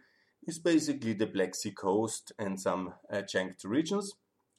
is 0.47 0.59
basically 0.59 1.15
the 1.15 1.27
Black 1.27 1.55
Sea 1.55 1.73
coast 1.73 2.33
and 2.39 2.61
some 2.61 2.95
adjunct 3.11 3.65
regions. 3.65 4.13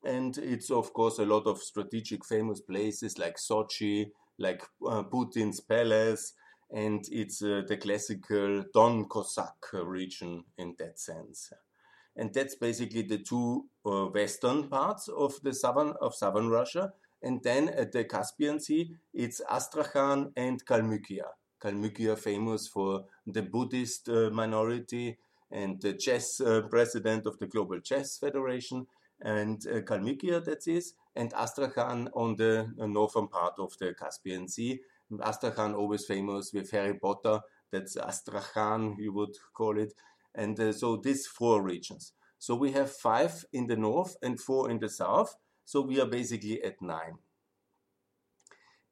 And 0.04 0.38
it's, 0.38 0.70
of 0.70 0.92
course, 0.94 1.20
a 1.20 1.26
lot 1.26 1.48
of 1.48 1.60
strategic 1.60 2.26
famous 2.26 2.60
places 2.60 3.18
like 3.18 3.38
Sochi, 3.38 4.12
like 4.38 4.64
uh, 4.86 5.04
Putin's 5.04 5.62
palace, 5.62 6.34
and 6.72 7.06
it's 7.12 7.42
uh, 7.42 7.62
the 7.68 7.78
classical 7.78 8.66
Don 8.74 9.06
Cossack 9.06 9.56
region 9.74 10.44
in 10.58 10.76
that 10.80 11.00
sense. 11.00 11.54
And 12.16 12.34
that's 12.34 12.56
basically 12.56 13.04
the 13.04 13.20
two 13.20 13.66
uh, 13.86 14.06
western 14.06 14.68
parts 14.68 15.08
of 15.08 15.36
the 15.42 15.54
southern 15.54 15.94
of 16.02 16.16
southern 16.16 16.50
Russia. 16.50 16.94
And 17.24 17.42
then 17.42 17.70
at 17.70 17.94
the 17.94 18.04
Caspian 18.04 18.60
Sea, 18.60 18.96
it's 19.14 19.42
Astrakhan 19.50 20.34
and 20.36 20.64
Kalmykia. 20.66 21.26
Kalmykia 21.62 22.20
famous 22.20 22.68
for 22.68 23.06
the 23.26 23.42
Buddhist 23.42 24.10
uh, 24.10 24.30
minority 24.30 25.18
and 25.50 25.82
the 25.82 25.94
chess 25.94 26.42
uh, 26.42 26.64
president 26.70 27.26
of 27.26 27.40
the 27.40 27.48
Global 27.48 27.80
Chess 27.80 28.18
Federation 28.18 28.86
and 29.22 29.66
uh, 29.68 29.80
Kalmykia, 29.82 30.44
that 30.44 30.68
is, 30.68 30.96
and 31.16 31.34
Astrakhan 31.34 32.10
on 32.14 32.36
the 32.36 32.70
uh, 32.78 32.86
northern 32.88 33.30
part 33.30 33.54
of 33.58 33.78
the 33.80 33.94
Caspian 33.94 34.50
Sea. 34.50 34.82
Astrakhan 35.24 35.74
always 35.76 36.06
famous 36.06 36.52
with 36.54 36.72
Harry 36.72 36.96
Potter, 36.96 37.40
that's 37.72 37.96
Astrakhan, 37.96 38.98
you 39.00 39.14
would 39.14 39.36
call 39.54 39.78
it. 39.80 39.94
And 40.36 40.60
uh, 40.60 40.74
so 40.74 40.98
these 40.98 41.28
four 41.28 41.62
regions. 41.62 42.12
So 42.40 42.56
we 42.56 42.72
have 42.74 42.92
five 42.92 43.46
in 43.54 43.68
the 43.68 43.78
north 43.78 44.18
and 44.22 44.40
four 44.40 44.70
in 44.70 44.80
the 44.80 44.90
south. 44.90 45.36
So 45.66 45.82
we 45.82 46.00
are 46.00 46.06
basically 46.06 46.62
at 46.64 46.82
nine. 46.82 47.18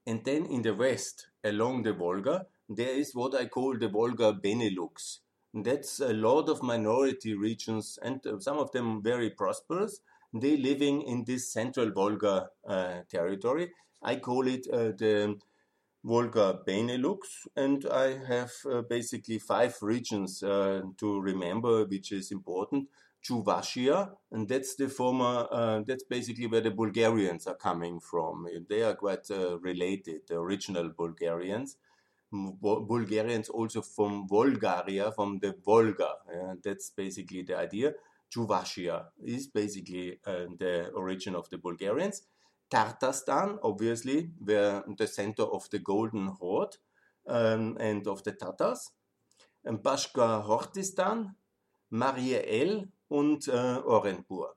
And 0.06 0.24
then 0.25 0.46
in 0.46 0.62
the 0.62 0.74
west, 0.74 1.28
along 1.44 1.84
the 1.84 1.94
Volga, 1.94 2.48
there 2.68 2.94
is 2.94 3.13
what 3.13 3.36
I 3.36 3.46
call 3.46 3.78
the 3.78 3.88
Volga 3.90 4.34
Benelux. 4.34 5.20
That's 5.54 6.00
a 6.00 6.13
lot 6.13 6.50
of 6.50 6.63
minority 6.63 7.34
regions, 7.36 8.00
and 8.01 8.25
uh, 8.25 8.40
some 8.40 8.58
of 8.58 8.72
them 8.72 9.04
very 9.04 9.30
prosperous, 9.30 10.00
they 10.34 10.56
living 10.56 11.01
in 11.01 11.25
this 11.25 11.51
central 11.51 11.92
Volga 11.92 12.50
uh, 12.66 13.01
territory. 13.10 13.72
I 14.01 14.16
call 14.16 14.48
it 14.48 14.66
uh, 14.72 14.94
the 14.98 15.38
Volga 16.04 16.60
Benelux, 16.66 17.46
and 17.56 17.86
I 17.92 18.18
have 18.25 18.51
uh, 18.66 18.82
basically 18.82 19.40
five 19.40 19.75
regions 19.82 20.42
uh, 20.42 20.82
to 20.98 21.20
remember, 21.20 21.86
which 21.86 22.12
is 22.12 22.32
important. 22.32 22.88
Chuvashia, 23.24 24.12
and 24.32 24.48
that's 24.48 24.75
the 24.75 24.90
former, 24.90 25.48
uh, 25.51 25.82
that's 25.86 26.04
basically 26.04 26.48
where 26.48 26.62
the 26.62 26.72
Bulgarians 26.72 27.46
are 27.48 27.56
coming 27.56 28.00
from. 28.00 28.48
They 28.68 28.82
are 28.82 28.96
quite 28.96 29.30
uh, 29.30 29.60
related, 29.60 30.22
the 30.28 30.38
original 30.40 30.90
Bulgarians. 30.90 31.78
Bulgarians 32.32 33.50
also 33.50 33.82
from 33.82 34.28
Volgaria, 34.28 35.12
from 35.12 35.40
the 35.40 35.54
Volga. 35.66 36.13
that's 36.63 36.90
basically 36.92 37.44
the 37.44 37.58
idea. 37.58 37.94
Chuvashia 38.34 39.08
is 39.24 39.48
basically 39.48 40.20
uh, 40.25 40.46
the 40.58 40.90
origin 40.96 41.36
of 41.36 41.50
the 41.50 41.58
Bulgarians. 41.58 42.24
Tatarstan, 42.72 43.60
obviously, 43.63 44.32
were 44.40 44.84
the 44.98 45.08
center 45.08 45.44
of 45.44 45.70
the 45.70 45.80
Golden 45.80 46.28
Horde 46.28 46.78
um, 47.28 47.78
and 47.80 48.08
of 48.08 48.24
the 48.24 48.32
Tatars. 48.32 48.92
And 49.66 49.80
Bashka 49.80 50.44
Hortistan, 50.46 51.36
Mari 51.92 52.36
El, 52.36 52.88
and 53.12 53.48
uh, 53.50 53.82
Orenburg. 53.86 54.56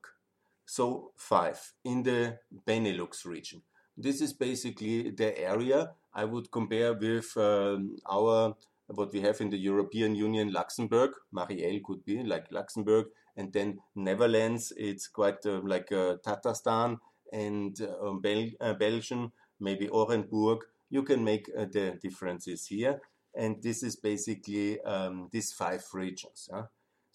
So 0.65 1.11
five 1.15 1.73
in 1.83 2.03
the 2.03 2.39
Benelux 2.67 3.25
region. 3.25 3.61
This 3.97 4.21
is 4.21 4.33
basically 4.33 5.11
the 5.11 5.37
area 5.39 5.91
I 6.13 6.25
would 6.25 6.51
compare 6.51 6.93
with 6.93 7.35
um, 7.37 7.97
our 8.09 8.55
what 8.87 9.11
we 9.13 9.21
have 9.21 9.41
in 9.41 9.49
the 9.49 9.57
European 9.57 10.15
Union, 10.15 10.51
Luxembourg. 10.51 11.11
Mari 11.31 11.63
El 11.65 11.79
could 11.83 12.03
be 12.05 12.23
like 12.23 12.51
Luxembourg, 12.51 13.07
and 13.35 13.51
then 13.51 13.79
Netherlands, 13.95 14.73
it's 14.77 15.07
quite 15.07 15.45
uh, 15.45 15.61
like 15.63 15.91
uh, 15.91 16.17
Tatarstan 16.25 16.97
and 17.31 17.79
uh, 17.81 18.13
Bel 18.21 18.49
uh, 18.61 18.73
Belgium, 18.73 19.31
maybe 19.59 19.87
Orenburg. 19.87 20.59
You 20.89 21.03
can 21.03 21.23
make 21.23 21.49
uh, 21.57 21.65
the 21.65 21.97
differences 22.01 22.67
here, 22.67 23.01
and 23.33 23.61
this 23.61 23.83
is 23.83 23.95
basically 23.95 24.81
um, 24.81 25.29
these 25.31 25.51
five 25.51 25.83
regions. 25.93 26.49
Huh? 26.53 26.65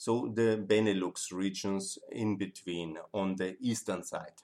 So 0.01 0.33
the 0.35 0.57
Benelux 0.57 1.31
regions 1.31 1.99
in 2.11 2.37
between 2.39 2.97
on 3.13 3.37
the 3.37 3.57
eastern 3.61 4.03
side. 4.03 4.39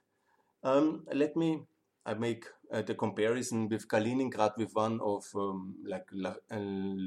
Um, 0.62 1.06
let 1.14 1.34
me 1.34 1.62
I 2.04 2.12
make 2.12 2.44
uh, 2.70 2.82
the 2.82 2.94
comparison 2.94 3.68
with 3.68 3.88
Kaliningrad 3.88 4.58
with 4.58 4.74
one 4.74 5.00
of 5.00 5.24
um, 5.34 5.76
like 5.82 6.06
La 6.12 6.34
uh, 6.50 6.58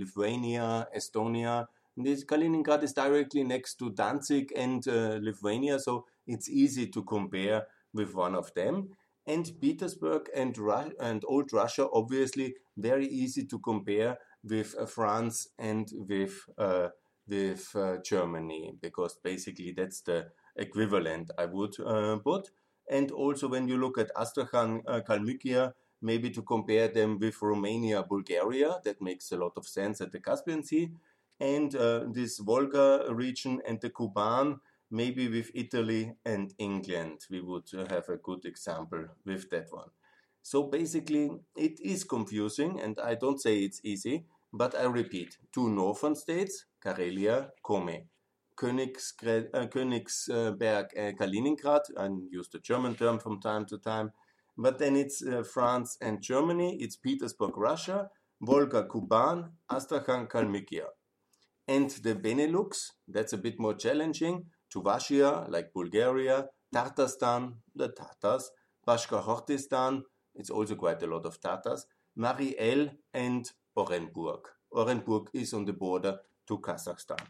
Lithuania, 0.02 0.88
Estonia, 0.98 1.68
this 1.96 2.24
Kaliningrad 2.24 2.82
is 2.84 2.94
directly 2.94 3.44
next 3.44 3.76
to 3.76 3.92
Danzig 3.92 4.54
and 4.56 4.88
uh, 4.88 5.20
Lithuania, 5.22 5.80
so 5.80 6.06
it's 6.26 6.50
easy 6.50 6.88
to 6.88 7.04
compare 7.04 7.68
with 7.94 8.16
one 8.16 8.36
of 8.36 8.54
them. 8.54 8.90
And 9.28 9.52
Petersburg 9.62 10.30
and, 10.36 10.58
Ru- 10.58 10.96
and 11.00 11.24
Old 11.28 11.52
Russia, 11.54 11.88
obviously, 11.94 12.56
very 12.78 13.06
easy 13.06 13.46
to 13.46 13.60
compare 13.60 14.18
with 14.44 14.76
uh, 14.80 14.86
France 14.86 15.50
and 15.60 15.92
with 16.08 16.46
uh, 16.58 16.88
with 17.30 17.70
uh, 17.76 17.98
Germany 18.04 18.74
because 18.82 19.18
basically 19.24 19.72
that's 19.72 20.02
the 20.02 20.28
equivalent 20.56 21.32
I 21.38 21.46
would 21.46 21.80
uh, 21.80 22.18
put. 22.18 22.50
And 22.90 23.12
also 23.12 23.48
when 23.48 23.68
you 23.68 23.78
look 23.78 23.98
at 23.98 24.12
Astrakhan, 24.18 24.82
uh, 24.88 25.02
Kalmykia, 25.08 25.74
maybe 26.02 26.30
to 26.32 26.42
compare 26.42 26.88
them 26.88 27.20
with 27.20 27.42
Romania, 27.42 28.04
Bulgaria, 28.04 28.80
that 28.84 29.02
makes 29.02 29.32
a 29.32 29.38
lot 29.38 29.54
of 29.58 29.68
sense 29.68 30.02
at 30.02 30.12
the 30.12 30.20
Caspian 30.20 30.64
Sea. 30.64 30.92
And 31.40 31.76
uh, 31.76 32.06
this 32.12 32.40
Volga 32.40 33.06
region 33.10 33.62
and 33.68 33.80
the 33.80 33.90
Kuban, 33.90 34.60
maybe 34.92 35.28
with 35.30 35.52
Italy 35.54 36.14
and 36.26 36.54
England, 36.58 37.26
we 37.30 37.42
would 37.42 37.70
have 37.90 38.10
a 38.10 38.18
good 38.18 38.46
example 38.46 39.06
with 39.26 39.50
that 39.52 39.68
one. 39.72 39.90
So 40.42 40.64
basically, 40.64 41.32
it 41.56 41.80
is 41.80 42.04
confusing, 42.04 42.80
and 42.80 42.98
I 43.00 43.16
don't 43.16 43.40
say 43.40 43.60
it's 43.60 43.82
easy, 43.84 44.26
but 44.52 44.74
I 44.76 44.84
repeat 44.86 45.38
two 45.52 45.70
northern 45.70 46.16
states, 46.16 46.66
Karelia, 46.84 47.50
Komi, 47.64 48.04
Königsberg, 48.56 49.50
uh, 49.54 49.68
Königsberg 49.68 50.88
uh, 50.98 51.12
Kaliningrad, 51.18 51.82
I 51.98 52.10
use 52.30 52.50
the 52.50 52.60
German 52.60 52.96
term 52.96 53.20
from 53.20 53.40
time 53.40 53.66
to 53.68 53.78
time, 53.78 54.12
but 54.58 54.80
then 54.80 54.96
it's 54.96 55.24
uh, 55.26 55.44
France 55.44 55.98
and 56.02 56.22
Germany, 56.22 56.78
it's 56.82 56.98
Petersburg, 56.98 57.58
Russia, 57.58 58.10
Volga, 58.42 58.84
Kuban, 58.84 59.52
Astrakhan, 59.70 60.28
Kalmykia. 60.28 60.88
And 61.68 61.90
the 61.90 62.16
Benelux, 62.16 62.92
that's 63.08 63.34
a 63.34 63.38
bit 63.38 63.60
more 63.60 63.76
challenging, 63.76 64.46
Chuvashia, 64.74 65.50
like 65.50 65.72
Bulgaria, 65.74 66.48
Tatarstan, 66.74 67.54
the 67.76 67.90
Tatars, 67.90 68.52
Bashkortostan, 68.88 70.02
it's 70.36 70.50
also 70.50 70.76
quite 70.76 71.02
a 71.04 71.08
lot 71.08 71.26
of 71.26 71.40
Tatars, 71.40 71.86
Mari 72.16 72.56
El, 72.60 72.90
and 73.14 73.52
Orenburg. 73.78 74.42
Orenburg 74.74 75.28
is 75.34 75.54
on 75.54 75.66
the 75.66 75.74
border 75.74 76.20
to 76.50 76.58
Kazakhstan. 76.58 77.26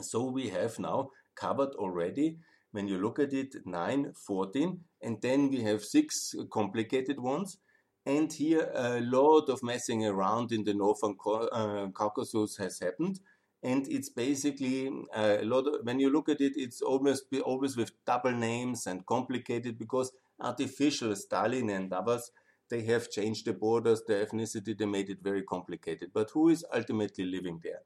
So 0.00 0.24
we 0.24 0.48
have 0.48 0.78
now 0.78 1.10
covered 1.34 1.74
already, 1.74 2.38
when 2.72 2.88
you 2.88 2.98
look 2.98 3.18
at 3.18 3.32
it, 3.32 3.54
9, 3.66 4.12
14, 4.26 4.80
and 5.02 5.20
then 5.20 5.50
we 5.50 5.60
have 5.62 5.84
six 5.84 6.34
complicated 6.50 7.20
ones. 7.20 7.58
And 8.06 8.32
here 8.32 8.70
a 8.74 9.00
lot 9.00 9.48
of 9.48 9.62
messing 9.62 10.04
around 10.04 10.52
in 10.52 10.64
the 10.64 10.74
Northern 10.74 11.16
uh, 11.52 11.86
Caucasus 11.94 12.56
has 12.56 12.78
happened. 12.80 13.20
And 13.62 13.88
it's 13.88 14.10
basically 14.10 14.88
uh, 15.14 15.38
a 15.40 15.44
lot 15.44 15.66
of, 15.66 15.84
when 15.84 15.98
you 15.98 16.10
look 16.10 16.28
at 16.28 16.40
it, 16.40 16.52
it's 16.56 16.82
almost 16.82 17.24
always 17.44 17.76
with 17.76 17.92
double 18.04 18.32
names 18.32 18.86
and 18.86 19.06
complicated 19.06 19.78
because 19.78 20.12
artificial 20.38 21.16
Stalin 21.16 21.70
and 21.70 21.92
others 21.92 22.30
they 22.70 22.82
have 22.82 23.10
changed 23.10 23.46
the 23.46 23.52
borders, 23.52 24.02
the 24.06 24.14
ethnicity, 24.14 24.76
they 24.76 24.86
made 24.86 25.10
it 25.10 25.18
very 25.22 25.42
complicated. 25.42 26.10
But 26.12 26.30
who 26.30 26.48
is 26.48 26.64
ultimately 26.74 27.24
living 27.24 27.60
there? 27.62 27.82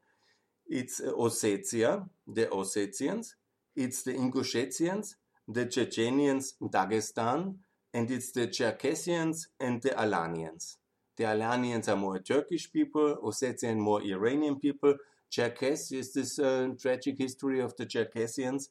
It's 0.69 1.01
Ossetia, 1.01 2.09
the 2.27 2.47
Ossetians, 2.47 3.35
it's 3.75 4.03
the 4.03 4.13
Ingushetians, 4.13 5.15
the 5.47 5.65
Chechenians, 5.65 6.55
Dagestan, 6.61 7.55
and 7.95 8.11
it's 8.11 8.33
the 8.33 8.49
Cherkessians 8.49 9.49
and 9.59 9.81
the 9.81 9.91
Alanians. 9.91 10.77
The 11.17 11.25
Alanians 11.25 11.89
are 11.89 11.97
more 11.97 12.19
Turkish 12.19 12.71
people, 12.71 13.17
Ossetian 13.25 13.79
more 13.79 14.03
Iranian 14.03 14.61
people. 14.61 14.95
Cherkess 15.31 15.91
is 15.91 16.13
this 16.13 16.39
uh, 16.39 16.69
tragic 16.79 17.17
history 17.17 17.61
of 17.61 17.75
the 17.77 17.87
Cherkessians 17.87 18.69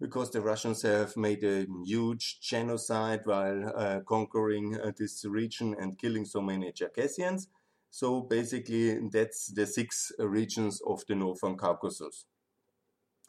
because 0.00 0.30
the 0.30 0.40
Russians 0.40 0.82
have 0.82 1.16
made 1.16 1.44
a 1.44 1.66
huge 1.84 2.40
genocide 2.40 3.20
while 3.24 3.72
uh, 3.74 4.00
conquering 4.00 4.78
uh, 4.80 4.90
this 4.98 5.24
region 5.24 5.76
and 5.78 5.96
killing 5.96 6.24
so 6.24 6.40
many 6.40 6.72
Cherkessians. 6.72 7.46
So 7.94 8.22
basically, 8.22 8.98
that's 9.08 9.52
the 9.54 9.64
six 9.64 10.10
regions 10.18 10.80
of 10.84 11.04
the 11.06 11.14
Northern 11.14 11.56
Caucasus. 11.56 12.24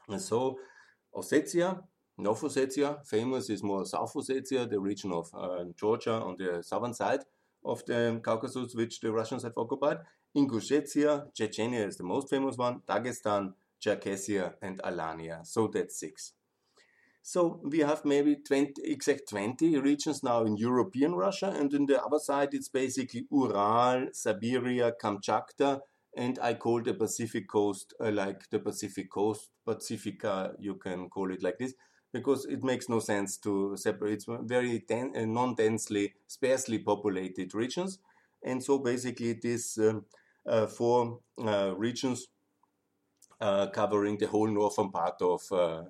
And 0.10 0.20
so 0.20 0.58
Ossetia, 1.16 1.84
North 2.18 2.42
Ossetia, 2.42 3.06
famous 3.06 3.52
is 3.52 3.62
more 3.62 3.86
South 3.86 4.12
Ossetia, 4.16 4.68
the 4.68 4.80
region 4.80 5.12
of 5.12 5.30
uh, 5.36 5.66
Georgia 5.80 6.14
on 6.14 6.38
the 6.40 6.64
southern 6.64 6.96
side 6.96 7.20
of 7.64 7.86
the 7.86 8.20
Caucasus, 8.24 8.74
which 8.74 9.02
the 9.02 9.12
Russians 9.12 9.44
have 9.44 9.54
occupied. 9.56 10.00
Ingushetia, 10.36 11.32
Chechnya 11.40 11.88
is 11.88 11.98
the 11.98 12.04
most 12.04 12.32
famous 12.32 12.58
one, 12.58 12.82
Dagestan, 12.88 13.54
Cherkessia, 13.80 14.56
and 14.64 14.82
Alania. 14.82 15.46
So 15.46 15.68
that's 15.68 16.00
six. 16.00 16.34
So 17.28 17.60
we 17.64 17.80
have 17.80 18.06
maybe 18.06 18.36
20, 18.36 18.84
exact 18.84 19.30
20 19.30 19.80
regions 19.80 20.22
now 20.22 20.44
in 20.44 20.58
European 20.58 21.16
Russia, 21.16 21.48
and 21.48 21.74
in 21.74 21.88
the 21.88 22.00
other 22.00 22.20
side 22.20 22.50
it's 22.54 22.70
basically 22.70 23.26
Ural, 23.32 24.10
Siberia, 24.14 24.94
Kamchatka, 25.02 25.80
and 26.16 26.38
I 26.38 26.54
call 26.54 26.84
the 26.84 26.94
Pacific 26.94 27.50
coast 27.50 27.96
uh, 28.00 28.12
like 28.12 28.48
the 28.52 28.60
Pacific 28.60 29.10
coast, 29.10 29.50
Pacifica, 29.66 30.54
you 30.60 30.76
can 30.76 31.10
call 31.10 31.32
it 31.32 31.42
like 31.42 31.58
this, 31.58 31.74
because 32.14 32.46
it 32.46 32.64
makes 32.64 32.90
no 32.90 33.00
sense 33.00 33.38
to 33.38 33.76
separate. 33.76 34.14
It's 34.14 34.26
very 34.42 34.86
den- 34.88 35.14
uh, 35.16 35.26
non-densely, 35.26 36.14
sparsely 36.28 36.78
populated 36.78 37.56
regions, 37.56 37.98
and 38.44 38.64
so 38.64 38.78
basically 38.78 39.34
these 39.34 39.80
um, 39.80 40.06
uh, 40.48 40.68
four 40.68 41.22
uh, 41.44 41.74
regions 41.76 42.28
uh, 43.42 43.66
covering 43.72 44.20
the 44.20 44.28
whole 44.28 44.48
northern 44.48 44.92
part 44.92 45.20
of 45.24 45.42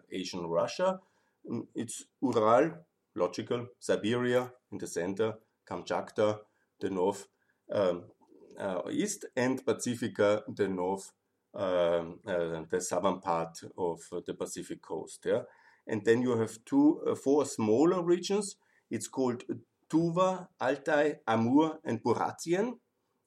Asian 0.09 0.47
Russia 0.47 1.01
it's 1.73 2.05
Ural, 2.21 2.71
logical, 3.15 3.67
Siberia 3.79 4.51
in 4.71 4.77
the 4.77 4.87
center, 4.87 5.33
Kamchatka, 5.69 6.39
the 6.79 6.89
north 6.89 7.27
um, 7.71 8.03
uh, 8.59 8.81
east, 8.91 9.25
and 9.35 9.65
Pacifica, 9.65 10.43
the 10.47 10.67
north, 10.67 11.11
um, 11.53 12.19
uh, 12.27 12.63
the 12.69 12.81
southern 12.81 13.19
part 13.19 13.59
of 13.77 13.99
the 14.25 14.33
Pacific 14.33 14.81
coast. 14.81 15.25
Yeah? 15.25 15.41
And 15.87 16.03
then 16.03 16.21
you 16.21 16.37
have 16.37 16.57
two, 16.65 17.01
uh, 17.07 17.15
four 17.15 17.45
smaller 17.45 18.03
regions. 18.03 18.55
It's 18.89 19.07
called 19.07 19.43
Tuva, 19.91 20.47
Altai, 20.59 21.15
Amur, 21.27 21.79
and 21.83 22.01
Buratien. 22.03 22.79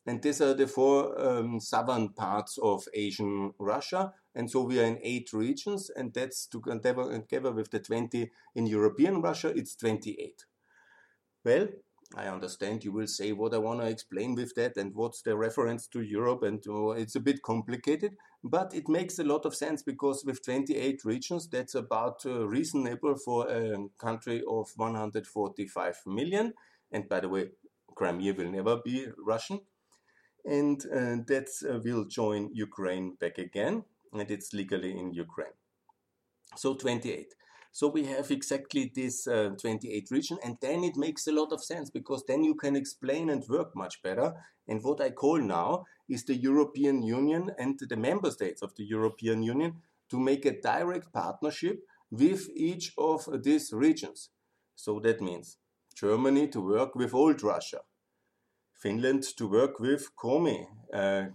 And 0.07 0.23
these 0.23 0.41
are 0.41 0.55
the 0.55 0.67
four 0.67 1.21
um, 1.21 1.61
southern 1.61 2.11
parts 2.11 2.59
of 2.63 2.85
Asian 2.95 3.53
Russia. 3.59 4.13
And 4.39 4.49
so 4.49 4.63
we 4.63 4.79
are 4.79 4.85
in 4.85 5.01
eight 5.03 5.33
regions, 5.33 5.91
and 5.91 6.15
that's 6.15 6.47
together, 6.47 7.51
with 7.51 7.71
the 7.73 7.81
20 7.81 8.31
in 8.55 8.67
European 8.69 9.21
Russia, 9.21 9.49
it's 9.49 9.75
28. 9.75 10.45
Well, 11.45 11.67
I 12.17 12.29
understand 12.29 12.85
you 12.85 12.93
will 12.93 13.09
say 13.09 13.33
what 13.33 13.53
I 13.53 13.59
want 13.59 13.81
to 13.81 13.89
explain 13.89 14.37
with 14.37 14.55
that 14.55 14.77
and 14.77 14.95
what's 14.95 15.23
the 15.23 15.37
reference 15.37 15.89
to 15.89 16.03
Europe, 16.03 16.45
and 16.45 16.63
uh, 16.69 16.91
it's 16.91 17.17
a 17.17 17.21
bit 17.21 17.43
complicated, 17.43 18.13
but 18.45 18.73
it 18.73 18.89
makes 18.89 19.19
a 19.19 19.25
lot 19.25 19.45
of 19.45 19.57
sense 19.57 19.83
because 19.83 20.25
with 20.25 20.45
28 20.45 21.05
regions, 21.05 21.49
that's 21.49 21.75
about 21.75 22.25
uh, 22.25 22.47
reasonable 22.47 23.17
for 23.17 23.51
a 23.51 23.77
country 23.99 24.45
of 24.49 24.69
145 24.77 25.97
million. 26.07 26.55
And 26.93 27.09
by 27.09 27.19
the 27.19 27.29
way, 27.29 27.49
Crimea 27.97 28.35
will 28.35 28.53
never 28.53 28.77
be 28.77 29.09
Russian. 29.19 29.63
And 30.45 30.81
uh, 30.87 31.25
that 31.27 31.49
uh, 31.69 31.81
will 31.85 32.05
join 32.05 32.51
Ukraine 32.55 33.17
back 33.21 33.39
again 33.39 33.83
and 34.13 34.31
it's 34.31 34.53
legally 34.53 34.97
in 34.99 35.13
Ukraine. 35.13 35.57
So 36.57 36.75
28. 36.75 37.35
So 37.71 37.89
we 37.89 38.07
have 38.07 38.31
exactly 38.31 38.91
this 38.95 39.27
uh, 39.27 39.51
28 39.61 40.11
region, 40.11 40.39
and 40.43 40.57
then 40.61 40.83
it 40.85 40.97
makes 40.97 41.27
a 41.27 41.33
lot 41.33 41.53
of 41.53 41.63
sense 41.63 41.91
because 41.91 42.25
then 42.27 42.43
you 42.43 42.55
can 42.55 42.75
explain 42.75 43.31
and 43.31 43.45
work 43.49 43.77
much 43.77 44.03
better. 44.03 44.35
And 44.67 44.83
what 44.83 45.01
I 45.01 45.11
call 45.11 45.39
now 45.39 45.85
is 46.09 46.25
the 46.25 46.35
European 46.35 47.03
Union 47.03 47.51
and 47.59 47.79
the 47.79 47.97
member 47.97 48.31
states 48.31 48.63
of 48.63 48.75
the 48.77 48.85
European 48.85 49.43
Union 49.43 49.83
to 50.11 50.19
make 50.19 50.47
a 50.47 50.61
direct 50.61 51.13
partnership 51.13 51.85
with 52.11 52.49
each 52.57 52.93
of 52.97 53.29
these 53.43 53.73
regions. 53.73 54.31
So 54.75 54.99
that 55.01 55.21
means 55.21 55.59
Germany 55.95 56.49
to 56.49 56.61
work 56.61 56.95
with 56.95 57.15
old 57.15 57.43
Russia, 57.43 57.81
Finland 58.73 59.25
to 59.37 59.47
work 59.47 59.79
with 59.79 60.09
Komi, 60.17 60.67
uh, 60.95 61.27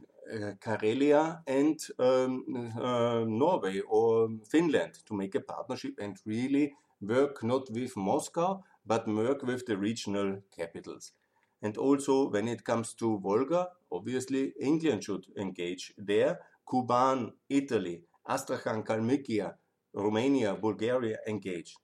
Karelia 0.60 1.42
and 1.48 1.80
um, 2.00 2.44
uh, 2.80 3.24
Norway 3.26 3.82
or 3.88 4.30
Finland 4.50 4.94
to 5.06 5.14
make 5.14 5.36
a 5.36 5.42
partnership 5.42 5.94
and 6.00 6.18
really 6.26 6.74
work 7.02 7.44
not 7.44 7.70
with 7.72 7.96
Moscow 7.98 8.64
but 8.86 9.08
work 9.08 9.44
with 9.44 9.66
the 9.66 9.78
regional 9.78 10.42
capitals. 10.56 11.14
And 11.62 11.78
also, 11.78 12.30
when 12.30 12.48
it 12.48 12.66
comes 12.66 12.94
to 12.96 13.20
Volga, 13.20 13.70
obviously 13.92 14.54
England 14.60 15.06
should 15.06 15.26
engage 15.38 15.94
there. 15.98 16.40
Kuban, 16.68 17.32
Italy, 17.50 18.04
Astrakhan, 18.28 18.84
Kalmykia, 18.84 19.54
Romania, 19.94 20.56
Bulgaria 20.56 21.20
engage. 21.28 21.76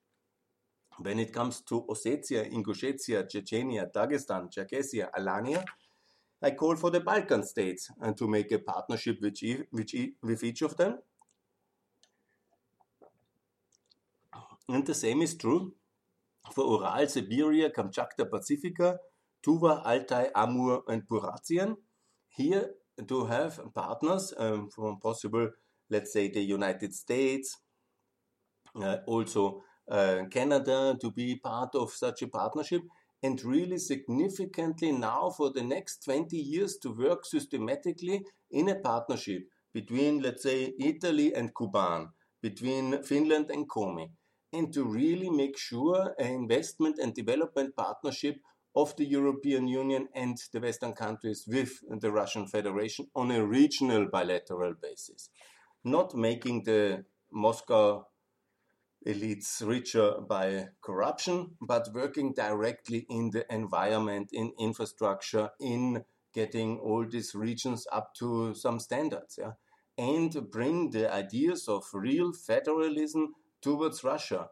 When 0.98 1.20
it 1.20 1.32
comes 1.32 1.62
to 1.62 1.86
Ossetia, 1.88 2.52
Ingushetia, 2.52 3.24
Chechnya, 3.24 3.90
Dagestan, 3.90 4.52
Cherkessia, 4.52 5.10
Alania, 5.18 5.64
I 6.42 6.52
call 6.52 6.76
for 6.76 6.90
the 6.90 7.02
Balkan 7.02 7.44
states 7.44 7.92
and 8.02 8.18
to 8.18 8.28
make 8.28 8.52
a 8.52 8.60
partnership 8.60 9.20
with, 9.22 9.40
with, 9.72 9.92
with 10.24 10.44
each 10.44 10.62
of 10.62 10.78
them. 10.78 11.00
And 14.70 14.86
the 14.86 14.94
same 14.94 15.22
is 15.22 15.36
true 15.36 15.74
for 16.54 16.64
Ural, 16.64 17.08
Siberia, 17.08 17.70
Kamchatka, 17.70 18.30
Pacifica, 18.30 18.98
Tuva, 19.46 19.84
Altai, 19.86 20.30
Amur, 20.36 20.84
and 20.88 21.08
Buratian. 21.08 21.76
Here 22.30 22.70
to 23.08 23.26
have 23.26 23.60
partners 23.74 24.34
um, 24.38 24.70
from 24.70 25.00
possible, 25.00 25.50
let's 25.90 26.14
say, 26.14 26.30
the 26.30 26.42
United 26.42 26.94
States, 26.94 27.58
uh, 28.76 28.98
also 29.08 29.64
uh, 29.90 30.24
Canada 30.30 30.96
to 31.02 31.12
be 31.12 31.36
part 31.36 31.76
of 31.76 31.92
such 31.92 32.22
a 32.22 32.28
partnership 32.28 32.82
and 33.22 33.44
really 33.44 33.78
significantly 33.78 34.92
now 34.92 35.30
for 35.30 35.52
the 35.52 35.64
next 35.64 36.04
20 36.06 36.38
years 36.38 36.78
to 36.82 36.92
work 36.92 37.26
systematically 37.26 38.24
in 38.52 38.70
a 38.70 38.76
partnership 38.76 39.44
between, 39.74 40.22
let's 40.22 40.44
say, 40.44 40.74
Italy 40.80 41.34
and 41.34 41.54
Kuban, 41.54 42.10
between 42.42 43.04
Finland 43.04 43.52
and 43.52 43.70
Komi, 43.70 44.10
and 44.54 44.74
to 44.74 44.84
really 44.84 45.30
make 45.30 45.58
sure 45.58 46.16
an 46.18 46.28
investment 46.28 46.98
and 47.00 47.14
development 47.14 47.76
partnership 47.76 48.38
of 48.76 48.96
the 48.96 49.06
European 49.06 49.68
Union 49.68 50.08
and 50.16 50.38
the 50.54 50.60
Western 50.60 50.94
countries 50.94 51.44
with 51.48 51.80
the 51.90 52.12
Russian 52.12 52.48
Federation 52.48 53.08
on 53.16 53.32
a 53.32 53.46
regional 53.46 54.08
bilateral 54.12 54.74
basis. 54.82 55.30
Not 55.84 56.16
making 56.16 56.64
the 56.64 57.04
Moscow 57.32 58.08
elites 59.08 59.66
richer 59.66 60.16
by 60.28 60.68
corruption, 60.82 61.52
but 61.62 61.90
working 61.94 62.34
directly 62.34 63.06
in 63.10 63.30
the 63.32 63.46
environment, 63.54 64.30
in 64.34 64.52
infrastructure, 64.60 65.50
in 65.60 66.04
getting 66.34 66.80
all 66.80 67.06
these 67.06 67.34
regions 67.34 67.88
up 67.92 68.14
to 68.16 68.54
some 68.54 68.80
standards, 68.80 69.40
yeah, 69.40 69.54
and 69.98 70.52
bring 70.52 70.92
the 70.92 71.12
ideas 71.12 71.68
of 71.68 71.84
real 71.94 72.32
federalism 72.34 73.34
towards 73.62 74.04
Russia, 74.04 74.50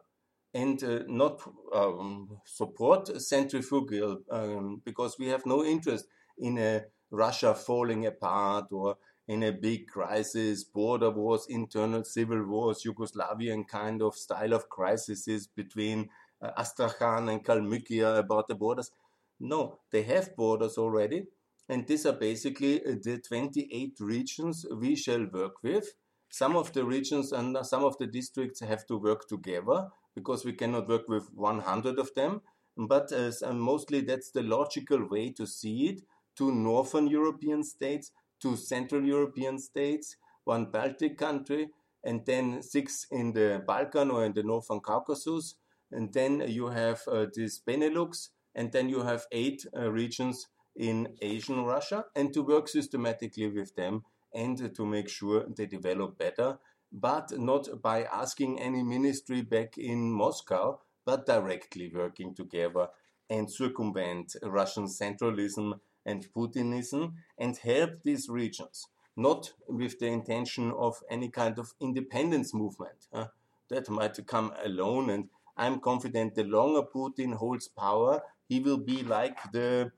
and 0.54 0.82
uh, 0.82 1.00
not 1.06 1.40
um, 1.74 2.40
support 2.44 3.20
centrifugal 3.20 4.18
um, 4.30 4.80
because 4.84 5.18
we 5.18 5.28
have 5.28 5.44
no 5.46 5.64
interest 5.64 6.06
in 6.38 6.58
a 6.58 6.82
Russia 7.10 7.54
falling 7.54 8.06
apart 8.06 8.66
or 8.70 8.96
in 9.28 9.42
a 9.42 9.52
big 9.52 9.86
crisis, 9.86 10.64
border 10.64 11.10
wars, 11.10 11.46
internal 11.50 12.02
civil 12.02 12.42
wars, 12.44 12.82
Yugoslavian 12.82 13.68
kind 13.68 14.02
of 14.02 14.16
style 14.16 14.54
of 14.54 14.70
crises 14.70 15.46
between 15.54 16.08
uh, 16.40 16.50
Astrakhan 16.56 17.28
and 17.28 17.44
Kalmykia 17.44 18.18
about 18.18 18.48
the 18.48 18.54
borders. 18.54 18.90
No, 19.38 19.80
they 19.92 20.02
have 20.04 20.34
borders 20.34 20.78
already, 20.78 21.26
and 21.68 21.86
these 21.86 22.06
are 22.06 22.14
basically 22.14 22.84
uh, 22.84 22.94
the 23.02 23.18
28 23.18 23.96
regions 24.00 24.64
we 24.74 24.96
shall 24.96 25.26
work 25.26 25.62
with. 25.62 25.92
Some 26.30 26.56
of 26.56 26.72
the 26.72 26.84
regions 26.84 27.32
and 27.32 27.56
some 27.66 27.84
of 27.84 27.98
the 27.98 28.06
districts 28.06 28.60
have 28.60 28.86
to 28.86 28.96
work 28.96 29.28
together 29.28 29.88
because 30.14 30.44
we 30.44 30.52
cannot 30.54 30.88
work 30.88 31.08
with 31.08 31.28
100 31.34 31.98
of 31.98 32.14
them. 32.14 32.40
But 32.76 33.12
uh, 33.12 33.52
mostly 33.52 34.00
that's 34.02 34.30
the 34.30 34.42
logical 34.42 35.06
way 35.08 35.32
to 35.32 35.46
see 35.46 35.88
it 35.88 36.02
to 36.36 36.52
northern 36.52 37.08
European 37.08 37.62
states 37.62 38.12
two 38.40 38.56
Central 38.56 39.04
European 39.04 39.58
states, 39.58 40.16
one 40.44 40.66
Baltic 40.66 41.18
country, 41.18 41.70
and 42.04 42.24
then 42.26 42.62
six 42.62 43.06
in 43.10 43.32
the 43.32 43.62
Balkan 43.66 44.10
or 44.10 44.24
in 44.24 44.32
the 44.32 44.42
Northern 44.42 44.80
Caucasus. 44.80 45.56
And 45.90 46.12
then 46.12 46.44
you 46.46 46.68
have 46.68 47.02
uh, 47.08 47.26
this 47.34 47.60
Benelux, 47.60 48.28
and 48.54 48.72
then 48.72 48.88
you 48.88 49.02
have 49.02 49.26
eight 49.32 49.66
uh, 49.76 49.90
regions 49.90 50.46
in 50.76 51.08
Asian 51.20 51.64
Russia, 51.64 52.04
and 52.14 52.32
to 52.34 52.42
work 52.42 52.68
systematically 52.68 53.48
with 53.48 53.74
them 53.74 54.04
and 54.34 54.74
to 54.74 54.86
make 54.86 55.08
sure 55.08 55.46
they 55.56 55.66
develop 55.66 56.18
better, 56.18 56.58
but 56.92 57.32
not 57.38 57.82
by 57.82 58.04
asking 58.04 58.60
any 58.60 58.82
ministry 58.82 59.42
back 59.42 59.78
in 59.78 60.12
Moscow, 60.12 60.80
but 61.04 61.26
directly 61.26 61.90
working 61.94 62.34
together 62.34 62.88
and 63.30 63.50
circumvent 63.50 64.36
Russian 64.42 64.86
centralism 64.86 65.80
and 66.08 66.26
Putinism 66.34 67.12
and 67.38 67.56
help 67.56 68.02
these 68.02 68.28
regions, 68.28 68.86
not 69.16 69.52
with 69.68 69.98
the 69.98 70.06
intention 70.06 70.72
of 70.72 70.96
any 71.10 71.28
kind 71.28 71.58
of 71.58 71.74
independence 71.80 72.54
movement. 72.54 73.06
Uh, 73.12 73.26
that 73.70 73.88
might 73.90 74.26
come 74.26 74.52
alone, 74.64 75.10
and 75.10 75.28
I'm 75.56 75.80
confident 75.80 76.34
the 76.34 76.44
longer 76.44 76.82
Putin 76.82 77.34
holds 77.34 77.68
power, 77.68 78.22
he 78.48 78.60
will 78.60 78.78
be 78.78 79.02
like 79.02 79.38
the 79.52 79.92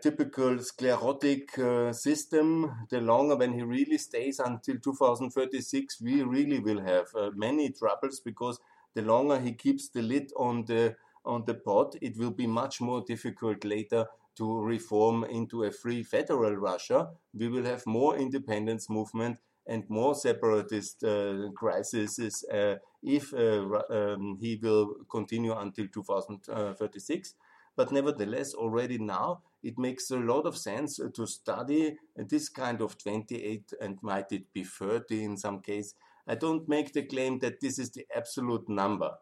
typical 0.00 0.58
sclerotic 0.60 1.58
uh, 1.58 1.92
system. 1.92 2.86
The 2.90 3.00
longer 3.00 3.36
when 3.36 3.52
he 3.52 3.62
really 3.62 3.98
stays 3.98 4.38
until 4.38 4.78
2036, 4.78 6.00
we 6.00 6.22
really 6.22 6.60
will 6.60 6.80
have 6.80 7.06
uh, 7.14 7.30
many 7.34 7.70
troubles 7.70 8.20
because 8.20 8.60
the 8.94 9.02
longer 9.02 9.40
he 9.40 9.52
keeps 9.52 9.88
the 9.88 10.02
lid 10.02 10.32
on 10.36 10.64
the 10.66 10.96
on 11.26 11.42
the 11.46 11.54
pot, 11.54 11.96
it 12.02 12.18
will 12.18 12.30
be 12.30 12.46
much 12.46 12.82
more 12.82 13.02
difficult 13.02 13.64
later 13.64 14.06
to 14.36 14.60
reform 14.60 15.24
into 15.24 15.64
a 15.64 15.70
free 15.70 16.02
federal 16.02 16.56
Russia, 16.56 17.08
we 17.32 17.48
will 17.48 17.64
have 17.64 17.86
more 17.86 18.16
independence 18.16 18.90
movement 18.90 19.38
and 19.66 19.88
more 19.88 20.14
separatist 20.14 21.02
uh, 21.04 21.50
crises 21.54 22.44
uh, 22.52 22.74
if 23.02 23.32
uh, 23.32 23.80
um, 23.90 24.36
he 24.40 24.58
will 24.62 24.94
continue 25.10 25.54
until 25.56 25.86
2036. 25.88 27.34
But 27.76 27.90
nevertheless, 27.90 28.54
already 28.54 28.98
now, 28.98 29.42
it 29.62 29.78
makes 29.78 30.10
a 30.10 30.16
lot 30.16 30.46
of 30.46 30.56
sense 30.56 31.00
to 31.14 31.26
study 31.26 31.96
this 32.16 32.48
kind 32.48 32.80
of 32.80 32.98
28 32.98 33.72
and 33.80 33.98
might 34.02 34.30
it 34.30 34.52
be 34.52 34.62
30 34.64 35.24
in 35.24 35.36
some 35.36 35.60
case. 35.60 35.94
I 36.26 36.36
don't 36.36 36.68
make 36.68 36.92
the 36.92 37.02
claim 37.02 37.40
that 37.40 37.60
this 37.60 37.78
is 37.78 37.90
the 37.90 38.06
absolute 38.14 38.68
number. 38.68 39.12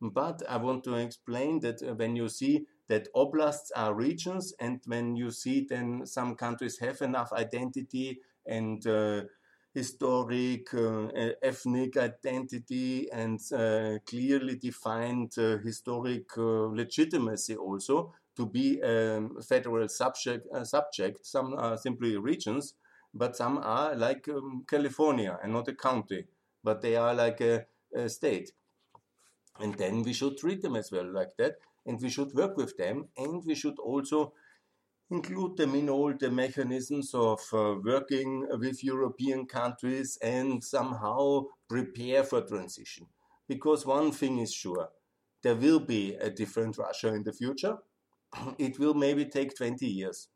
But 0.00 0.42
I 0.48 0.56
want 0.56 0.84
to 0.84 0.94
explain 0.94 1.60
that 1.60 1.82
when 1.96 2.16
you 2.16 2.28
see 2.28 2.66
that 2.90 3.08
oblasts 3.14 3.70
are 3.76 3.94
regions, 3.94 4.52
and 4.60 4.80
when 4.86 5.16
you 5.16 5.30
see 5.30 5.66
then 5.68 6.04
some 6.06 6.34
countries 6.34 6.78
have 6.80 7.00
enough 7.02 7.32
identity 7.32 8.20
and 8.46 8.86
uh, 8.86 9.22
historic, 9.72 10.74
uh, 10.74 11.06
ethnic 11.42 11.96
identity, 11.96 13.08
and 13.12 13.40
uh, 13.52 13.98
clearly 14.06 14.56
defined 14.56 15.32
uh, 15.38 15.58
historic 15.58 16.36
uh, 16.36 16.66
legitimacy 16.82 17.56
also 17.56 18.12
to 18.36 18.46
be 18.46 18.80
a 18.80 19.22
federal 19.48 19.88
subject. 19.88 20.46
Uh, 20.52 20.64
subject. 20.64 21.24
Some 21.24 21.54
are 21.54 21.76
simply 21.76 22.16
regions, 22.16 22.74
but 23.14 23.36
some 23.36 23.58
are 23.58 23.94
like 23.94 24.28
um, 24.28 24.64
California 24.68 25.38
and 25.42 25.52
not 25.52 25.68
a 25.68 25.74
county, 25.74 26.24
but 26.64 26.82
they 26.82 26.96
are 26.96 27.14
like 27.14 27.40
a, 27.40 27.66
a 27.94 28.08
state. 28.08 28.50
And 29.60 29.74
then 29.74 30.02
we 30.02 30.12
should 30.12 30.38
treat 30.38 30.62
them 30.62 30.74
as 30.74 30.90
well 30.90 31.06
like 31.12 31.36
that 31.38 31.56
and 31.86 32.00
we 32.00 32.08
should 32.08 32.32
work 32.34 32.56
with 32.56 32.76
them 32.76 33.08
and 33.16 33.42
we 33.44 33.54
should 33.54 33.78
also 33.78 34.32
include 35.10 35.56
them 35.56 35.74
in 35.74 35.88
all 35.88 36.12
the 36.14 36.30
mechanisms 36.30 37.12
of 37.14 37.40
uh, 37.52 37.74
working 37.82 38.46
with 38.58 38.84
European 38.84 39.44
countries 39.46 40.16
and 40.22 40.62
somehow 40.62 41.42
prepare 41.68 42.22
for 42.22 42.42
transition. 42.42 43.06
Because 43.48 43.84
one 43.84 44.12
thing 44.12 44.38
is 44.38 44.54
sure, 44.54 44.88
there 45.42 45.56
will 45.56 45.80
be 45.80 46.14
a 46.14 46.30
different 46.30 46.78
Russia 46.78 47.08
in 47.08 47.24
the 47.24 47.32
future. 47.32 47.78
It 48.58 48.78
will 48.78 48.94
maybe 48.94 49.24
take 49.24 49.56
20 49.56 49.84
years. 49.86 50.28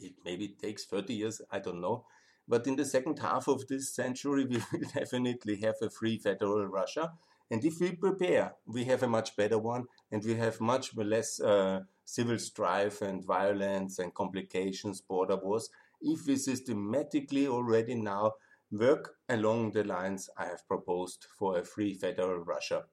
It 0.00 0.14
maybe 0.24 0.48
takes 0.48 0.84
30 0.86 1.14
years, 1.14 1.40
I 1.50 1.60
don't 1.60 1.80
know. 1.80 2.04
But 2.48 2.66
in 2.66 2.74
the 2.74 2.84
second 2.84 3.20
half 3.20 3.46
of 3.46 3.68
this 3.68 3.94
century, 3.94 4.44
we 4.50 4.56
will 4.56 4.88
definitely 4.92 5.56
have 5.56 5.76
a 5.80 5.90
free 5.90 6.18
federal 6.18 6.66
Russia 6.66 7.12
and 7.52 7.62
if 7.66 7.80
we 7.80 7.92
prepare, 7.92 8.54
we 8.64 8.84
have 8.84 9.02
a 9.02 9.06
much 9.06 9.36
better 9.36 9.58
one 9.58 9.84
and 10.10 10.24
we 10.24 10.34
have 10.36 10.58
much 10.58 10.96
less 10.96 11.38
uh, 11.38 11.80
civil 12.06 12.38
strife 12.38 13.02
and 13.02 13.22
violence 13.22 13.98
and 13.98 14.14
complications, 14.14 15.02
border 15.02 15.36
wars, 15.36 15.68
if 16.00 16.26
we 16.26 16.36
systematically 16.36 17.46
already 17.46 17.94
now 17.94 18.32
work 18.70 19.16
along 19.28 19.72
the 19.72 19.84
lines 19.84 20.30
I 20.38 20.46
have 20.46 20.66
proposed 20.66 21.26
for 21.38 21.58
a 21.58 21.64
free 21.64 21.92
federal 21.92 22.38
Russia. 22.38 22.84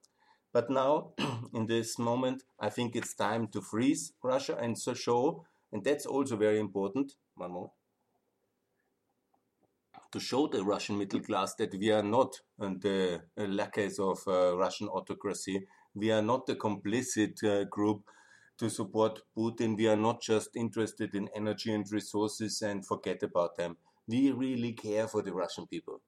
But 0.52 0.70
now, 0.70 1.14
in 1.54 1.68
this 1.68 1.98
moment, 1.98 2.44
I 2.60 2.70
think 2.70 2.98
it's 2.98 3.14
time 3.14 3.48
to 3.54 3.62
freeze 3.62 4.12
Russia 4.22 4.58
and 4.58 4.78
so 4.78 4.94
show, 4.94 5.46
and 5.72 5.86
that's 5.86 6.06
also 6.06 6.36
very 6.36 6.60
important. 6.60 7.14
One 7.36 7.52
more 7.52 7.72
to 10.12 10.20
show 10.20 10.48
the 10.48 10.64
Russian 10.64 10.98
middle 10.98 11.20
class 11.20 11.56
that 11.56 11.74
we 11.74 11.92
are 11.92 12.04
not 12.04 12.40
the 12.58 13.22
lackeys 13.38 14.00
of 14.00 14.20
uh, 14.28 14.58
Russian 14.58 14.88
autocracy. 14.88 15.68
We 15.94 16.12
are 16.12 16.22
not 16.22 16.46
the 16.46 16.56
complicit 16.56 17.44
uh, 17.44 17.66
group 17.66 18.04
to 18.58 18.70
support 18.70 19.22
Putin. 19.38 19.78
We 19.78 19.88
are 19.88 19.96
not 19.96 20.22
just 20.22 20.56
interested 20.56 21.16
in 21.16 21.30
energy 21.36 21.74
and 21.74 21.90
resources 21.92 22.62
and 22.62 22.86
forget 22.86 23.24
about 23.24 23.56
them. 23.56 23.78
We 24.08 24.32
really 24.32 24.74
care 24.74 25.08
for 25.08 25.22
the 25.22 25.34
Russian 25.34 25.68
people. 25.68 26.02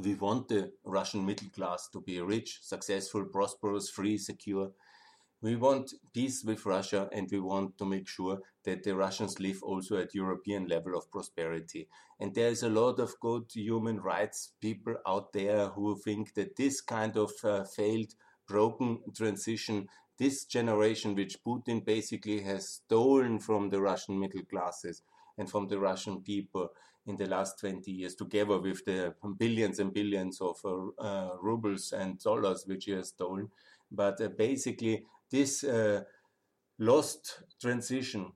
We 0.00 0.14
want 0.14 0.48
the 0.48 0.72
Russian 0.84 1.26
middle 1.26 1.50
class 1.50 1.88
to 1.92 2.00
be 2.00 2.20
rich, 2.20 2.60
successful, 2.62 3.26
prosperous, 3.26 3.90
free, 3.90 4.16
secure. 4.16 4.70
We 5.42 5.56
want 5.56 5.92
peace 6.14 6.44
with 6.44 6.64
Russia 6.64 7.08
and 7.10 7.28
we 7.28 7.40
want 7.40 7.76
to 7.78 7.84
make 7.84 8.06
sure 8.06 8.38
that 8.62 8.84
the 8.84 8.94
Russians 8.94 9.40
live 9.40 9.60
also 9.64 9.96
at 9.96 10.14
European 10.14 10.68
level 10.68 10.96
of 10.96 11.10
prosperity. 11.10 11.88
And 12.20 12.32
there 12.32 12.46
is 12.46 12.62
a 12.62 12.68
lot 12.68 13.00
of 13.00 13.18
good 13.18 13.46
human 13.52 14.00
rights 14.00 14.52
people 14.60 14.94
out 15.04 15.32
there 15.32 15.66
who 15.66 15.98
think 15.98 16.34
that 16.34 16.54
this 16.54 16.80
kind 16.80 17.16
of 17.16 17.32
uh, 17.42 17.64
failed 17.64 18.14
broken 18.46 19.00
transition. 19.16 19.88
This 20.16 20.44
generation, 20.44 21.16
which 21.16 21.42
Putin 21.44 21.84
basically 21.84 22.42
has 22.42 22.74
stolen 22.74 23.40
from 23.40 23.70
the 23.70 23.80
Russian 23.80 24.20
middle 24.20 24.44
classes 24.44 25.02
and 25.36 25.50
from 25.50 25.66
the 25.66 25.80
Russian 25.80 26.20
people 26.20 26.68
in 27.04 27.16
the 27.16 27.26
last 27.26 27.58
20 27.58 27.90
years, 27.90 28.14
together 28.14 28.60
with 28.60 28.84
the 28.84 29.12
billions 29.38 29.80
and 29.80 29.92
billions 29.92 30.40
of 30.40 30.56
uh, 30.64 31.02
uh, 31.02 31.36
rubles 31.40 31.92
and 31.92 32.20
dollars 32.20 32.62
which 32.68 32.84
he 32.84 32.92
has 32.92 33.08
stolen. 33.08 33.50
But 33.90 34.20
uh, 34.20 34.28
basically, 34.28 35.04
this 35.32 35.64
uh, 35.64 36.02
lost 36.78 37.42
transition, 37.60 38.32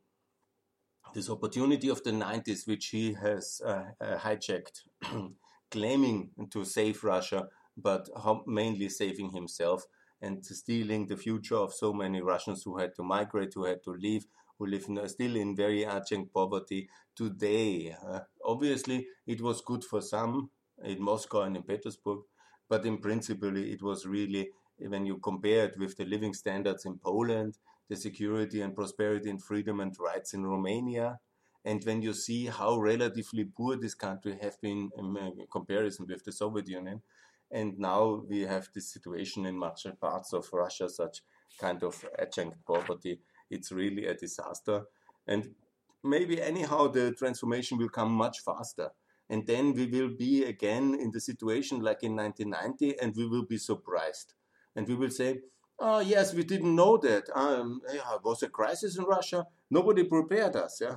this 1.15 1.31
opportunity 1.31 1.89
of 1.89 2.03
the 2.03 2.11
90s, 2.11 2.67
which 2.67 2.87
he 2.87 3.13
has 3.13 3.61
uh, 3.65 3.85
uh, 4.01 4.17
hijacked, 4.17 4.81
claiming 5.71 6.31
to 6.51 6.65
save 6.65 7.05
Russia, 7.05 7.47
but 7.77 8.09
mainly 8.47 8.89
saving 8.89 9.31
himself 9.31 9.85
and 10.23 10.45
stealing 10.45 11.07
the 11.07 11.17
future 11.17 11.57
of 11.57 11.75
so 11.75 11.93
many 11.93 12.23
Russians 12.23 12.63
who 12.65 12.79
had 12.79 12.95
to 12.97 13.03
migrate, 13.03 13.53
who 13.55 13.65
had 13.65 13.83
to 13.85 13.91
leave, 13.91 14.25
who 14.59 14.67
live 14.67 14.87
still 15.07 15.37
in 15.37 15.55
very 15.55 15.85
abject 15.85 16.33
poverty 16.33 16.89
today. 17.15 17.95
Uh, 18.07 18.21
obviously, 18.45 19.07
it 19.27 19.41
was 19.41 19.61
good 19.61 19.85
for 19.85 20.01
some 20.01 20.51
in 20.83 21.03
Moscow 21.03 21.43
and 21.43 21.57
in 21.57 21.63
Petersburg, 21.63 22.21
but 22.69 22.87
in 22.87 22.99
principle, 22.99 23.57
it 23.57 23.83
was 23.83 24.07
really, 24.07 24.51
when 24.79 25.07
you 25.07 25.19
compare 25.19 25.65
it 25.67 25.79
with 25.79 25.97
the 25.97 26.05
living 26.05 26.35
standards 26.35 26.85
in 26.85 26.99
Poland, 26.99 27.59
the 27.89 27.97
security 27.97 28.61
and 28.61 28.75
prosperity 28.75 29.31
and 29.31 29.43
freedom 29.43 29.81
and 29.81 29.95
rights 29.99 30.35
in 30.35 30.47
Romania, 30.47 31.19
and 31.65 31.83
when 31.85 32.01
you 32.01 32.15
see 32.15 32.47
how 32.47 32.79
relatively 32.79 33.45
poor 33.45 33.77
this 33.77 33.95
country 33.95 34.39
have 34.41 34.61
been 34.61 34.91
in 34.97 35.17
uh, 35.17 35.31
comparison 35.51 36.07
with 36.09 36.25
the 36.25 36.31
Soviet 36.31 36.69
Union, 36.69 37.03
and 37.51 37.79
now 37.79 38.23
we 38.29 38.43
have 38.43 38.69
this 38.73 38.93
situation 38.93 39.47
in 39.47 39.57
much 39.57 39.87
parts 40.01 40.33
of 40.33 40.49
Russia, 40.53 40.89
such 40.89 41.23
kind 41.59 41.83
of 41.83 42.05
adjunct 42.19 42.65
poverty. 42.65 43.21
It's 43.51 43.73
really 43.73 44.07
a 44.07 44.15
disaster. 44.15 44.85
And 45.27 45.55
maybe 46.03 46.41
anyhow 46.41 46.89
the 46.89 47.13
transformation 47.13 47.79
will 47.79 47.89
come 47.89 48.13
much 48.13 48.41
faster. 48.41 48.91
And 49.29 49.47
then 49.47 49.75
we 49.75 49.87
will 49.87 50.11
be 50.17 50.45
again 50.45 50.95
in 50.95 51.11
the 51.11 51.21
situation 51.21 51.81
like 51.81 52.03
in 52.03 52.15
1990 52.15 53.01
and 53.01 53.15
we 53.17 53.27
will 53.27 53.45
be 53.45 53.59
surprised. 53.59 54.35
And 54.77 54.87
we 54.87 54.95
will 54.95 55.11
say, 55.11 55.41
oh, 55.79 56.01
yes, 56.01 56.35
we 56.35 56.45
didn't 56.45 56.75
know 56.75 56.97
that. 56.99 57.25
Um, 57.35 57.81
yeah, 57.93 58.17
was 58.23 58.43
a 58.43 58.49
crisis 58.49 58.97
in 58.97 59.05
Russia. 59.05 59.47
Nobody 59.71 60.05
prepared 60.05 60.55
us. 60.55 60.79
Yeah. 60.81 60.97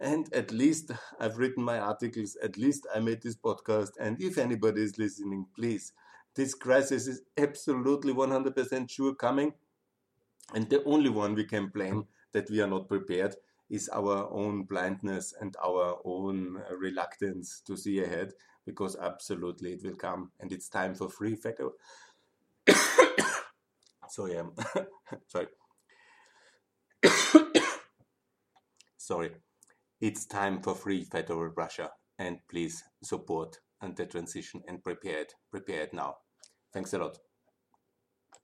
And 0.00 0.32
at 0.32 0.52
least 0.52 0.92
I've 1.20 1.38
written 1.38 1.64
my 1.64 1.78
articles, 1.78 2.36
at 2.42 2.56
least 2.56 2.86
I 2.94 3.00
made 3.00 3.22
this 3.22 3.36
podcast. 3.36 3.90
And 3.98 4.20
if 4.20 4.38
anybody 4.38 4.82
is 4.82 4.98
listening, 4.98 5.46
please, 5.56 5.92
this 6.34 6.54
crisis 6.54 7.08
is 7.08 7.22
absolutely 7.36 8.12
100% 8.12 8.90
sure 8.90 9.14
coming. 9.14 9.54
And 10.54 10.68
the 10.70 10.84
only 10.84 11.10
one 11.10 11.34
we 11.34 11.44
can 11.44 11.66
blame 11.68 12.06
that 12.32 12.48
we 12.50 12.60
are 12.60 12.66
not 12.66 12.88
prepared 12.88 13.34
is 13.68 13.90
our 13.92 14.30
own 14.32 14.62
blindness 14.62 15.34
and 15.38 15.54
our 15.62 15.98
own 16.04 16.62
reluctance 16.78 17.60
to 17.66 17.76
see 17.76 18.02
ahead, 18.02 18.32
because 18.64 18.96
absolutely 18.96 19.72
it 19.72 19.82
will 19.84 19.96
come. 19.96 20.30
And 20.40 20.52
it's 20.52 20.68
time 20.68 20.94
for 20.94 21.10
free 21.10 21.34
federal. 21.34 21.72
Sorry, 24.10 24.36
um, 24.38 24.52
sorry. 25.28 25.46
sorry. 28.96 29.30
It's 30.00 30.26
time 30.26 30.60
for 30.62 30.74
free 30.74 31.04
federal 31.04 31.50
Russia, 31.56 31.90
and 32.18 32.38
please 32.50 32.82
support 33.02 33.58
and 33.80 33.96
the 33.96 34.06
transition 34.06 34.62
and 34.66 34.82
prepare 34.82 35.20
it. 35.20 35.34
Prepare 35.50 35.82
it 35.82 35.94
now. 35.94 36.16
Thanks 36.72 36.92
a 36.94 36.98
lot. 36.98 37.18